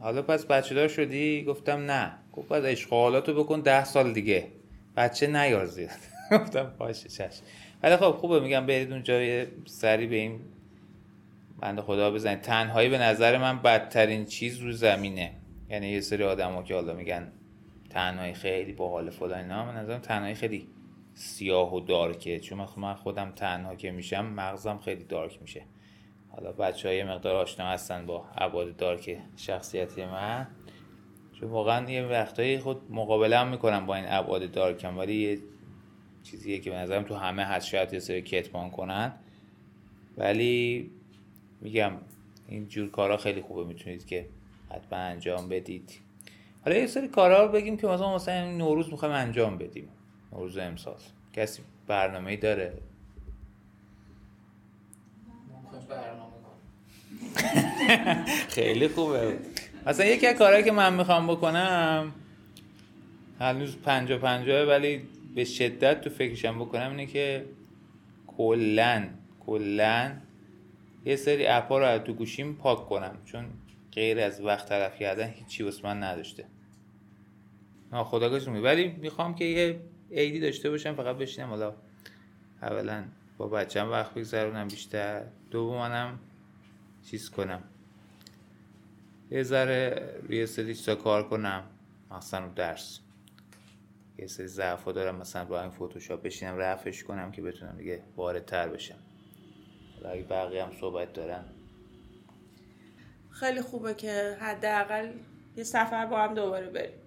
حالا 0.00 0.22
پس 0.22 0.46
بچه 0.46 0.74
دار 0.74 0.88
شدی؟ 0.88 1.44
گفتم 1.44 1.90
نه. 1.90 2.12
گفت 2.32 2.48
بعد 2.48 2.66
عشق 2.66 2.92
و 2.92 2.96
حالاتو 2.96 3.34
بکن 3.34 3.60
ده 3.60 3.84
سال 3.84 4.12
دیگه. 4.12 4.46
بچه 4.96 5.26
نیار 5.26 5.66
زیاد. 5.66 6.15
گفتم 6.30 6.72
باشه 6.78 7.08
چشم. 7.08 7.42
ولی 7.82 7.96
خب 7.96 8.10
خوبه 8.10 8.40
میگم 8.40 8.66
برید 8.66 8.92
اونجا 8.92 9.22
یه 9.22 9.48
سری 9.64 10.06
به 10.06 10.16
این 10.16 10.40
بنده 11.60 11.82
خدا 11.82 12.10
بزنید. 12.10 12.40
تنهایی 12.40 12.88
به 12.88 12.98
نظر 12.98 13.38
من 13.38 13.62
بدترین 13.62 14.24
چیز 14.24 14.58
رو 14.58 14.72
زمینه. 14.72 15.32
یعنی 15.70 15.88
یه 15.88 16.00
سری 16.00 16.24
آدم 16.24 16.62
که 16.62 16.74
حالا 16.74 16.92
میگن 16.92 17.32
تنهایی 17.90 18.34
خیلی 18.34 18.72
باحال 18.72 19.10
فلان 19.10 19.38
اینا 19.38 19.64
من 19.64 19.76
نظرم 19.76 19.98
تنهایی 19.98 20.34
خیلی 20.34 20.68
سیاه 21.14 21.74
و 21.74 21.80
دارکه. 21.80 22.40
چون 22.40 22.58
من- 22.58 22.66
من 22.76 22.94
خودم 22.94 23.30
تنها 23.30 23.74
که 23.74 23.90
میشم 23.90 24.26
مغزم 24.26 24.78
خیلی 24.78 25.04
دارک 25.04 25.42
میشه. 25.42 25.62
حالا 26.28 26.52
بچه 26.52 26.88
های 26.88 27.04
مقدار 27.04 27.36
آشنا 27.36 27.66
هستن 27.66 28.06
با 28.06 28.24
عباد 28.38 28.76
دارک 28.76 29.18
شخصیتی 29.36 30.04
من. 30.04 30.46
چون 31.40 31.50
واقعا 31.50 31.90
یه 31.90 32.02
وقتایی 32.02 32.58
خود 32.58 32.80
مقابله 32.90 33.38
هم 33.38 33.48
می‌کنم 33.48 33.86
با 33.86 33.94
این 33.94 34.04
ابعاد 34.08 34.50
دارکم 34.50 34.98
ولی 34.98 35.14
یه 35.14 35.38
چیزیه 36.30 36.58
که 36.58 36.70
به 36.70 36.76
نظرم 36.76 37.02
تو 37.02 37.14
همه 37.14 37.44
هست. 37.44 37.66
شاید 37.66 37.92
یه 37.92 38.00
سری 38.00 38.22
کتمان 38.22 38.70
کنن. 38.70 39.12
ولی 40.16 40.90
میگم 41.60 41.92
این 42.48 42.68
جور 42.68 42.90
کارا 42.90 43.16
خیلی 43.16 43.40
خوبه. 43.40 43.64
می‌تونید 43.64 44.06
که 44.06 44.26
حتما 44.70 44.98
انجام 44.98 45.48
بدید. 45.48 45.90
حالا 46.64 46.76
یه 46.76 46.86
سری 46.86 47.08
کارا 47.08 47.44
رو 47.44 47.52
بگیم 47.52 47.76
که 47.76 47.86
مثلا 47.86 48.14
مثلا 48.14 48.50
نوروز 48.50 48.90
می‌خوایم 48.90 49.14
انجام 49.14 49.58
بدیم. 49.58 49.88
نوروز 50.32 50.58
امسال. 50.58 50.96
کسی 51.32 51.62
برنامه 51.86 52.36
داره؟ 52.36 52.72
برنامه. 55.88 56.26
خیلی 58.56 58.88
خوبه. 58.88 59.38
مثلا 59.86 60.06
یکی 60.06 60.26
از 60.26 60.36
کارهایی 60.36 60.64
که 60.64 60.72
من 60.72 60.94
می‌خوام 60.94 61.26
بکنم 61.26 62.12
هنوز 63.40 63.76
پنجا 63.76 64.18
پنجاه 64.18 64.68
ولی 64.68 65.02
به 65.36 65.44
شدت 65.44 66.00
تو 66.00 66.10
فکرشم 66.10 66.58
بکنم 66.58 66.90
اینه 66.90 67.06
که 67.06 67.46
کلا 68.26 69.08
کلا 69.40 70.16
یه 71.04 71.16
سری 71.16 71.46
اپا 71.46 71.78
رو 71.78 71.98
تو 71.98 72.12
گوشیم 72.12 72.54
پاک 72.54 72.88
کنم 72.88 73.18
چون 73.24 73.46
غیر 73.92 74.20
از 74.20 74.40
وقت 74.40 74.68
تلف 74.68 74.98
کردن 74.98 75.28
هیچی 75.28 75.62
واسه 75.62 75.84
من 75.84 76.02
نداشته. 76.02 76.44
ناخداگاهش 77.92 78.48
ولی 78.48 78.88
می‌خوام 78.88 79.34
که 79.34 79.44
یه 79.44 79.80
عیدی 80.12 80.40
داشته 80.40 80.70
باشم 80.70 80.94
فقط 80.94 81.16
بشینم. 81.16 81.48
حالا 81.48 81.74
اولا 82.62 83.04
با 83.38 83.48
بچم 83.48 83.90
وقت 83.90 84.14
بگذرونم 84.14 84.68
بیشتر 84.68 85.22
دومانم 85.50 86.18
چیز 87.10 87.30
کنم. 87.30 87.62
یه 89.30 89.42
ذره 89.42 90.14
روی 90.28 90.46
سری 90.46 90.96
کار 90.96 91.28
کنم 91.28 91.64
مثلا 92.10 92.48
درس. 92.48 93.00
یه 94.18 94.26
سری 94.26 94.46
ضعفا 94.46 94.92
دارم 94.92 95.16
مثلا 95.16 95.44
با 95.44 95.60
این 95.62 95.70
فتوشاپ 95.70 96.22
بشینم 96.22 96.56
رفعش 96.56 97.04
کنم 97.04 97.32
که 97.32 97.42
بتونم 97.42 97.76
دیگه 97.76 98.02
واردتر 98.16 98.68
بشم. 98.68 98.98
حالا 99.96 100.10
اگه 100.10 100.22
بقیه 100.22 100.64
هم 100.64 100.72
صحبت 100.80 101.12
دارن. 101.12 101.44
خیلی 103.30 103.62
خوبه 103.62 103.94
که 103.94 104.36
حداقل 104.40 105.12
یه 105.56 105.64
سفر 105.64 106.06
با 106.06 106.18
هم 106.22 106.34
دوباره 106.34 106.70
بریم. 106.70 106.98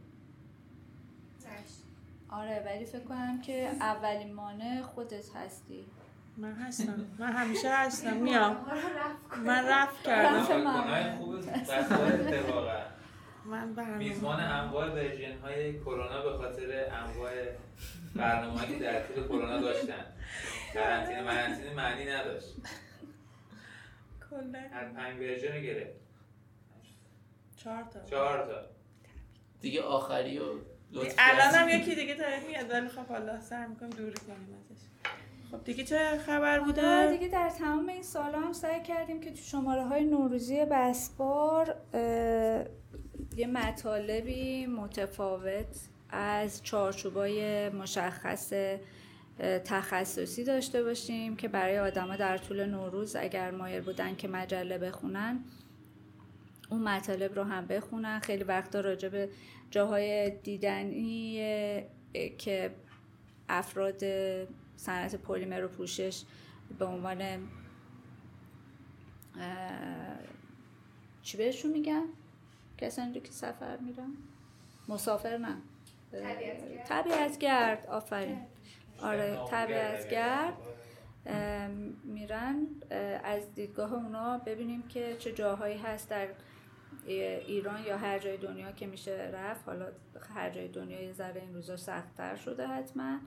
آره 2.30 2.64
ولی 2.66 2.86
فکر 2.86 3.03
کنم 3.03 3.41
که 3.41 3.68
اولین 3.80 4.34
مانع 4.34 4.82
خودت 4.82 5.36
هستی. 5.36 5.86
من 6.38 6.53
هستم. 6.53 7.05
من 7.20 7.32
همیشه 7.32 7.70
هستم. 7.70 8.18
میام. 8.26 8.57
من 9.45 9.66
رفت 9.68 10.03
کردم. 10.03 10.45
من 13.46 13.98
میزبان 13.98 14.40
انواع 14.40 14.90
version 14.89 15.38
های 15.38 15.80
کرونا 15.80 16.22
به 16.22 16.38
خاطر 16.38 16.90
انواع 16.92 17.32
برنامه 18.16 18.68
که 18.68 18.80
در 18.80 19.04
طول 19.04 19.24
کرونا 19.24 19.62
داشتن. 19.62 20.06
قرنطینه 20.74 21.22
مرنطینه 21.22 21.74
معنی 21.74 22.06
نداشت. 22.06 22.56
کلا. 24.30 24.60
هر 24.72 24.90
پنج 24.90 25.20
version 25.20 25.55
رو 25.56 25.62
گرفت. 25.62 26.00
چهار 27.56 27.84
تا. 27.84 28.04
چهار 28.04 28.46
تا. 28.46 28.62
دیگه 29.62 29.82
آخری 29.82 30.40
و 30.40 30.44
الان 31.18 31.56
هم. 31.56 31.70
یکی 31.70 31.96
دیگه 31.96 32.14
داره 32.14 32.40
میاد 32.48 32.72
ولی 32.72 32.90
خب 32.90 33.06
حالا 33.06 33.42
سعی 33.42 33.68
می‌کنم 33.68 33.90
دوری 33.90 34.14
کنیم 34.28 34.58
ازش. 34.60 34.82
خب 35.52 35.64
دیگه 35.64 35.84
چه 35.84 36.18
خبر 36.26 36.60
بوده؟ 36.60 37.12
دیگه 37.12 37.28
در 37.28 37.50
تمام 37.50 37.90
این 37.90 38.04
سالا 38.04 38.40
هم 38.40 38.54
سعی 38.54 38.84
کردیم 38.84 39.22
که 39.22 39.32
تو 39.32 39.38
شماره 39.38 39.84
های 39.84 40.06
نوروزی 40.06 40.66
بسپار 40.66 41.76
یه 43.40 43.48
مطالبی 43.48 44.66
متفاوت 44.66 45.90
از 46.10 46.64
چارچوبای 46.64 47.70
مشخص 47.70 48.54
تخصصی 49.66 50.44
داشته 50.44 50.84
باشیم 50.84 51.36
که 51.36 51.48
برای 51.48 51.80
آدما 51.80 52.16
در 52.16 52.38
طول 52.38 52.66
نوروز 52.66 53.16
اگر 53.16 53.52
مایل 53.52 53.82
بودن 53.82 54.16
که 54.16 54.28
مجله 54.28 54.78
بخونن 54.78 55.44
اون 56.70 56.84
مطالب 56.84 57.36
رو 57.36 57.44
هم 57.44 57.66
بخونن. 57.66 58.20
خیلی 58.20 58.44
وقتا 58.44 58.80
راجع 58.80 59.10
به 59.10 59.30
جاهای 59.72 60.30
دیدنی 60.30 61.34
که 62.38 62.72
افراد 63.50 64.04
صنعت 64.76 65.16
پلیمر 65.16 65.64
و 65.64 65.68
پوشش 65.68 66.24
به 66.80 66.86
عنوان 66.86 67.48
چی 71.22 71.38
بهشون 71.38 71.72
میگن؟ 71.72 72.04
کسانی 72.80 73.13
رو 73.13 73.19
که 73.19 73.32
سفر 73.32 73.77
میرن 73.77 74.13
مسافر 74.88 75.38
نه. 75.38 75.57
طبیعتگرد 76.88 77.86
آفرین. 77.86 78.41
آره 79.01 79.39
طبیعتگرد 79.51 80.53
اه، 81.25 81.67
میرن 82.03 82.67
اه، 82.91 82.97
از 83.23 83.53
دیدگاه 83.55 83.93
اونا 83.93 84.38
ببینیم 84.38 84.88
که 84.88 85.15
چه 85.19 85.32
جاهایی 85.32 85.77
هست 85.77 86.09
در 86.09 86.27
ایران 87.05 87.86
یا 87.86 87.97
هر 87.97 88.19
جای 88.19 88.38
دنیا 88.38 88.71
که 88.71 88.88
میشه 88.88 89.32
رفت. 89.34 89.65
حالا 89.65 89.86
هر 90.36 90.49
جای 90.49 90.67
دنیا 90.67 91.01
یه 91.01 91.13
ذره 91.13 91.41
این 91.41 91.53
روزا 91.53 91.77
سختتر 91.77 92.36
شده 92.36 92.67
حتما. 92.67 93.19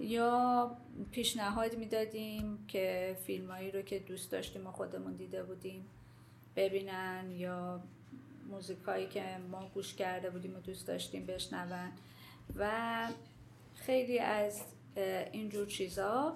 یا 0.00 0.76
پیشنهاد 1.10 1.76
می‌دادیم 1.76 2.64
که 2.68 3.16
فیلمایی 3.26 3.70
رو 3.70 3.82
که 3.82 3.98
دوست 3.98 4.32
داشتیم 4.32 4.66
و 4.66 4.70
خودمون 4.70 5.12
دیده 5.12 5.42
بودیم 5.42 5.86
ببینن 6.56 7.30
یا 7.30 7.80
موزیکایی 8.52 9.06
که 9.06 9.22
ما 9.50 9.70
گوش 9.74 9.94
کرده 9.94 10.30
بودیم 10.30 10.50
و 10.56 10.60
دوست 10.60 10.86
داشتیم 10.86 11.26
بشنون. 11.26 11.88
و 12.56 12.70
خیلی 13.74 14.18
از 14.18 14.60
اینجور 15.32 15.66
چیزا. 15.66 16.32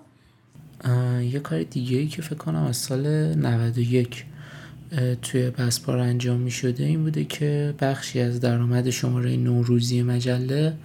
یه 1.22 1.40
کار 1.40 1.62
دیگه 1.62 1.98
ای 1.98 2.06
که 2.06 2.22
فکر 2.22 2.34
کنم 2.34 2.64
از 2.64 2.76
سال 2.76 3.34
91 3.34 4.24
اه، 4.92 5.14
توی 5.14 5.50
بسپار 5.50 5.98
انجام 5.98 6.40
می 6.40 6.50
شده 6.50 6.84
این 6.84 7.02
بوده 7.02 7.24
که 7.24 7.74
بخشی 7.80 8.20
از 8.20 8.40
درآمد 8.40 8.90
شماره 8.90 9.36
نوروزی 9.36 10.02
مجله 10.02 10.76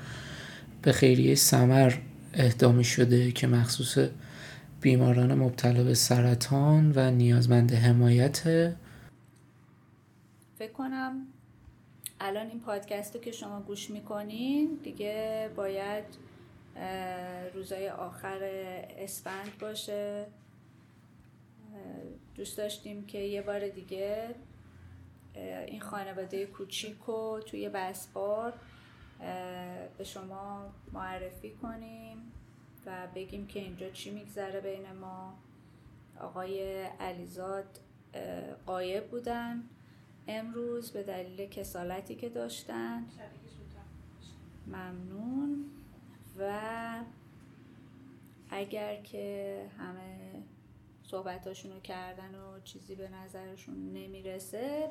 به 0.81 0.91
خیریه 0.91 1.35
سمر 1.35 1.93
اهدا 2.33 2.83
شده 2.83 3.31
که 3.31 3.47
مخصوص 3.47 3.97
بیماران 4.81 5.33
مبتلا 5.33 5.83
به 5.83 5.93
سرطان 5.93 6.93
و 6.95 7.11
نیازمند 7.11 7.73
حمایت 7.73 8.71
فکر 10.61 10.71
کنم 10.71 11.27
الان 12.19 12.47
این 12.47 12.59
پادکست 12.59 13.15
رو 13.15 13.21
که 13.21 13.31
شما 13.31 13.61
گوش 13.61 13.89
می‌کنین 13.89 14.79
دیگه 14.83 15.49
باید 15.55 16.05
روزای 17.53 17.89
آخر 17.89 18.39
اسفند 18.97 19.57
باشه. 19.59 20.25
دوست 22.35 22.57
داشتیم 22.57 23.05
که 23.05 23.17
یه 23.17 23.41
بار 23.41 23.67
دیگه 23.67 24.35
این 25.67 25.81
خانواده 25.81 26.45
کوچیک 26.45 26.97
رو 27.07 27.43
توی 27.45 27.69
بسپار 27.69 28.53
به 29.97 30.03
شما 30.03 30.73
معرفی 30.93 31.51
کنیم 31.51 32.31
و 32.85 33.07
بگیم 33.15 33.47
که 33.47 33.59
اینجا 33.59 33.89
چی 33.89 34.11
میگذره 34.11 34.59
بین 34.59 34.91
ما. 34.91 35.33
آقای 36.19 36.83
علیزاد 36.83 37.79
اه، 38.13 38.53
غایب 38.53 39.07
بودن. 39.07 39.63
امروز 40.27 40.91
به 40.91 41.03
دلیل 41.03 41.49
کسالتی 41.49 42.15
که 42.15 42.29
داشتن. 42.29 43.05
ممنون. 44.67 45.65
و 46.39 46.59
اگر 48.49 49.01
که 49.01 49.65
همه 49.77 50.43
صحبتاشون 51.03 51.71
رو 51.71 51.79
کردن 51.79 52.35
و 52.35 52.59
چیزی 52.63 52.95
به 52.95 53.09
نظرشون 53.09 53.93
نمی‌رسه 53.93 54.89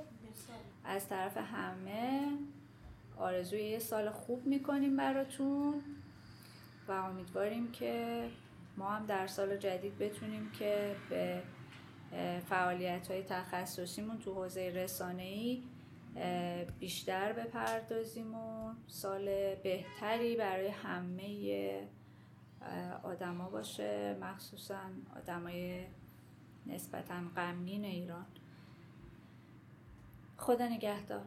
از 0.85 1.09
طرف 1.09 1.37
همه 1.37 2.28
آرزوی 3.16 3.62
یه 3.62 3.78
سال 3.78 4.11
خوب 4.11 4.47
می‌کنیم 4.47 4.97
براتون 4.97 5.83
و 6.89 6.93
امیدواریم 6.93 7.72
که 7.72 8.26
ما 8.76 8.91
هم 8.91 9.07
در 9.07 9.26
سال 9.26 9.57
جدید 9.57 9.99
بتونیم 9.99 10.51
که 10.59 10.97
به 11.11 11.43
فعالیت 12.49 13.11
های 13.11 13.23
تخصصیمون 13.23 14.19
تو 14.19 14.35
حوزه 14.35 14.73
رسانه‌ای 14.75 15.63
اه، 16.17 16.65
بیشتر 16.65 17.33
بپردازیم 17.33 18.35
و 18.35 18.75
سال 18.87 19.25
بهتری 19.55 20.37
برای 20.37 20.69
همه 20.69 21.89
آدما 23.03 23.51
باشه 23.51 24.17
مخصوصا 24.21 24.81
آدمای 25.17 25.85
نسبتا 26.67 27.15
غمگین 27.37 27.85
ایران 27.85 28.27
خدا 30.37 30.69
نگهدار. 30.69 31.25